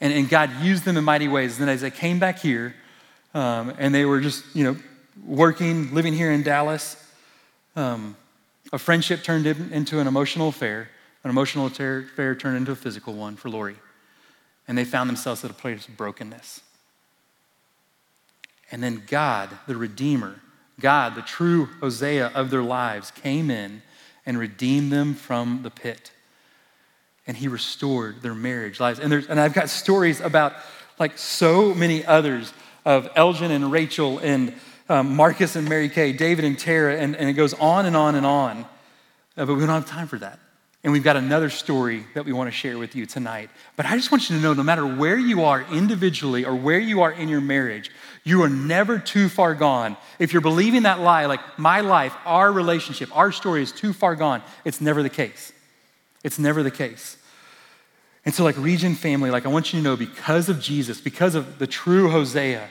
And, 0.00 0.12
and 0.12 0.28
God 0.28 0.50
used 0.60 0.84
them 0.84 0.96
in 0.96 1.04
mighty 1.04 1.28
ways. 1.28 1.58
And 1.58 1.66
then 1.66 1.74
as 1.74 1.80
they 1.80 1.90
came 1.90 2.18
back 2.18 2.38
here, 2.38 2.74
um, 3.34 3.74
and 3.78 3.94
they 3.94 4.04
were 4.04 4.20
just, 4.20 4.44
you 4.54 4.64
know, 4.64 4.76
working, 5.26 5.94
living 5.94 6.12
here 6.12 6.30
in 6.32 6.42
Dallas, 6.42 7.02
um, 7.74 8.16
a 8.72 8.78
friendship 8.78 9.22
turned 9.22 9.46
into 9.46 10.00
an 10.00 10.06
emotional 10.06 10.48
affair. 10.48 10.88
An 11.24 11.30
emotional 11.30 11.66
affair 11.66 12.34
turned 12.34 12.56
into 12.56 12.72
a 12.72 12.76
physical 12.76 13.14
one 13.14 13.36
for 13.36 13.48
Lori. 13.48 13.76
And 14.68 14.76
they 14.76 14.84
found 14.84 15.08
themselves 15.08 15.44
at 15.44 15.50
a 15.50 15.54
place 15.54 15.88
of 15.88 15.96
brokenness. 15.96 16.60
And 18.70 18.82
then 18.82 19.02
God, 19.06 19.50
the 19.66 19.76
Redeemer, 19.76 20.40
God, 20.80 21.14
the 21.14 21.22
true 21.22 21.66
Hosea 21.80 22.32
of 22.34 22.50
their 22.50 22.62
lives, 22.62 23.10
came 23.10 23.50
in 23.50 23.82
and 24.24 24.38
redeemed 24.38 24.92
them 24.92 25.14
from 25.14 25.60
the 25.62 25.70
pit. 25.70 26.10
And 27.26 27.36
he 27.36 27.48
restored 27.48 28.22
their 28.22 28.34
marriage 28.34 28.78
lives. 28.78 29.00
And, 29.00 29.10
there's, 29.10 29.26
and 29.26 29.40
I've 29.40 29.54
got 29.54 29.68
stories 29.68 30.20
about 30.20 30.54
like 30.98 31.18
so 31.18 31.74
many 31.74 32.04
others 32.04 32.52
of 32.84 33.08
Elgin 33.16 33.50
and 33.50 33.70
Rachel 33.72 34.18
and 34.18 34.54
um, 34.88 35.16
Marcus 35.16 35.56
and 35.56 35.68
Mary 35.68 35.88
Kay, 35.88 36.12
David 36.12 36.44
and 36.44 36.58
Tara, 36.58 36.96
and, 36.96 37.16
and 37.16 37.28
it 37.28 37.32
goes 37.32 37.52
on 37.54 37.86
and 37.86 37.96
on 37.96 38.14
and 38.14 38.24
on. 38.24 38.64
Uh, 39.36 39.44
but 39.44 39.54
we 39.54 39.60
don't 39.60 39.68
have 39.68 39.86
time 39.86 40.06
for 40.06 40.18
that. 40.18 40.38
And 40.84 40.92
we've 40.92 41.02
got 41.02 41.16
another 41.16 41.50
story 41.50 42.06
that 42.14 42.24
we 42.24 42.32
want 42.32 42.46
to 42.46 42.52
share 42.52 42.78
with 42.78 42.94
you 42.94 43.06
tonight. 43.06 43.50
But 43.74 43.86
I 43.86 43.96
just 43.96 44.12
want 44.12 44.30
you 44.30 44.36
to 44.36 44.42
know 44.42 44.54
no 44.54 44.62
matter 44.62 44.86
where 44.86 45.18
you 45.18 45.42
are 45.42 45.62
individually 45.72 46.44
or 46.44 46.54
where 46.54 46.78
you 46.78 47.02
are 47.02 47.10
in 47.10 47.28
your 47.28 47.40
marriage, 47.40 47.90
you 48.22 48.42
are 48.44 48.48
never 48.48 49.00
too 49.00 49.28
far 49.28 49.56
gone. 49.56 49.96
If 50.20 50.32
you're 50.32 50.42
believing 50.42 50.84
that 50.84 51.00
lie, 51.00 51.26
like 51.26 51.40
my 51.58 51.80
life, 51.80 52.14
our 52.24 52.52
relationship, 52.52 53.14
our 53.16 53.32
story 53.32 53.62
is 53.62 53.72
too 53.72 53.92
far 53.92 54.14
gone, 54.14 54.42
it's 54.64 54.80
never 54.80 55.02
the 55.02 55.10
case. 55.10 55.52
It's 56.24 56.38
never 56.38 56.62
the 56.62 56.70
case. 56.70 57.16
And 58.24 58.34
so, 58.34 58.42
like 58.42 58.56
Regen 58.58 58.94
family, 58.94 59.30
like 59.30 59.46
I 59.46 59.48
want 59.48 59.72
you 59.72 59.78
to 59.78 59.84
know 59.84 59.96
because 59.96 60.48
of 60.48 60.60
Jesus, 60.60 61.00
because 61.00 61.34
of 61.34 61.58
the 61.58 61.66
true 61.66 62.10
Hosea 62.10 62.68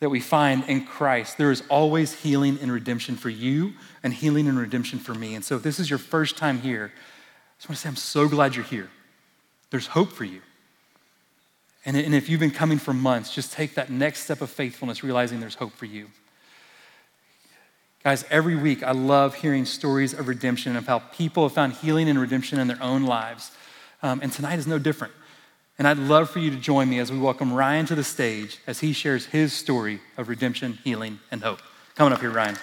that 0.00 0.08
we 0.08 0.20
find 0.20 0.64
in 0.64 0.86
Christ, 0.86 1.36
there 1.36 1.50
is 1.50 1.62
always 1.68 2.12
healing 2.14 2.58
and 2.62 2.72
redemption 2.72 3.16
for 3.16 3.28
you 3.28 3.74
and 4.02 4.14
healing 4.14 4.48
and 4.48 4.58
redemption 4.58 4.98
for 4.98 5.14
me. 5.14 5.34
And 5.34 5.44
so, 5.44 5.56
if 5.56 5.62
this 5.62 5.78
is 5.78 5.90
your 5.90 5.98
first 5.98 6.38
time 6.38 6.60
here, 6.60 6.92
I 6.94 7.52
just 7.58 7.68
want 7.68 7.76
to 7.76 7.82
say, 7.82 7.88
I'm 7.88 7.96
so 7.96 8.28
glad 8.28 8.54
you're 8.54 8.64
here. 8.64 8.88
There's 9.70 9.88
hope 9.88 10.12
for 10.12 10.24
you. 10.24 10.40
And, 11.84 11.96
and 11.96 12.14
if 12.14 12.28
you've 12.28 12.40
been 12.40 12.50
coming 12.50 12.78
for 12.78 12.94
months, 12.94 13.34
just 13.34 13.52
take 13.52 13.74
that 13.74 13.90
next 13.90 14.20
step 14.20 14.40
of 14.40 14.50
faithfulness, 14.50 15.02
realizing 15.02 15.40
there's 15.40 15.54
hope 15.54 15.72
for 15.72 15.86
you. 15.86 16.06
Guys, 18.04 18.24
every 18.30 18.54
week 18.54 18.84
I 18.84 18.92
love 18.92 19.34
hearing 19.34 19.64
stories 19.64 20.14
of 20.14 20.28
redemption 20.28 20.76
of 20.76 20.86
how 20.86 21.00
people 21.00 21.42
have 21.42 21.52
found 21.52 21.72
healing 21.72 22.08
and 22.08 22.16
redemption 22.18 22.60
in 22.60 22.68
their 22.68 22.80
own 22.80 23.04
lives. 23.04 23.50
Um, 24.04 24.20
and 24.22 24.32
tonight 24.32 24.60
is 24.60 24.68
no 24.68 24.78
different. 24.78 25.12
And 25.78 25.88
I'd 25.88 25.98
love 25.98 26.30
for 26.30 26.38
you 26.38 26.50
to 26.50 26.56
join 26.56 26.88
me 26.88 27.00
as 27.00 27.10
we 27.10 27.18
welcome 27.18 27.52
Ryan 27.52 27.86
to 27.86 27.96
the 27.96 28.04
stage 28.04 28.58
as 28.68 28.78
he 28.78 28.92
shares 28.92 29.26
his 29.26 29.52
story 29.52 30.00
of 30.16 30.28
redemption, 30.28 30.78
healing, 30.84 31.18
and 31.32 31.42
hope. 31.42 31.60
Coming 31.96 32.12
up 32.12 32.20
here, 32.20 32.30
Ryan. 32.30 32.56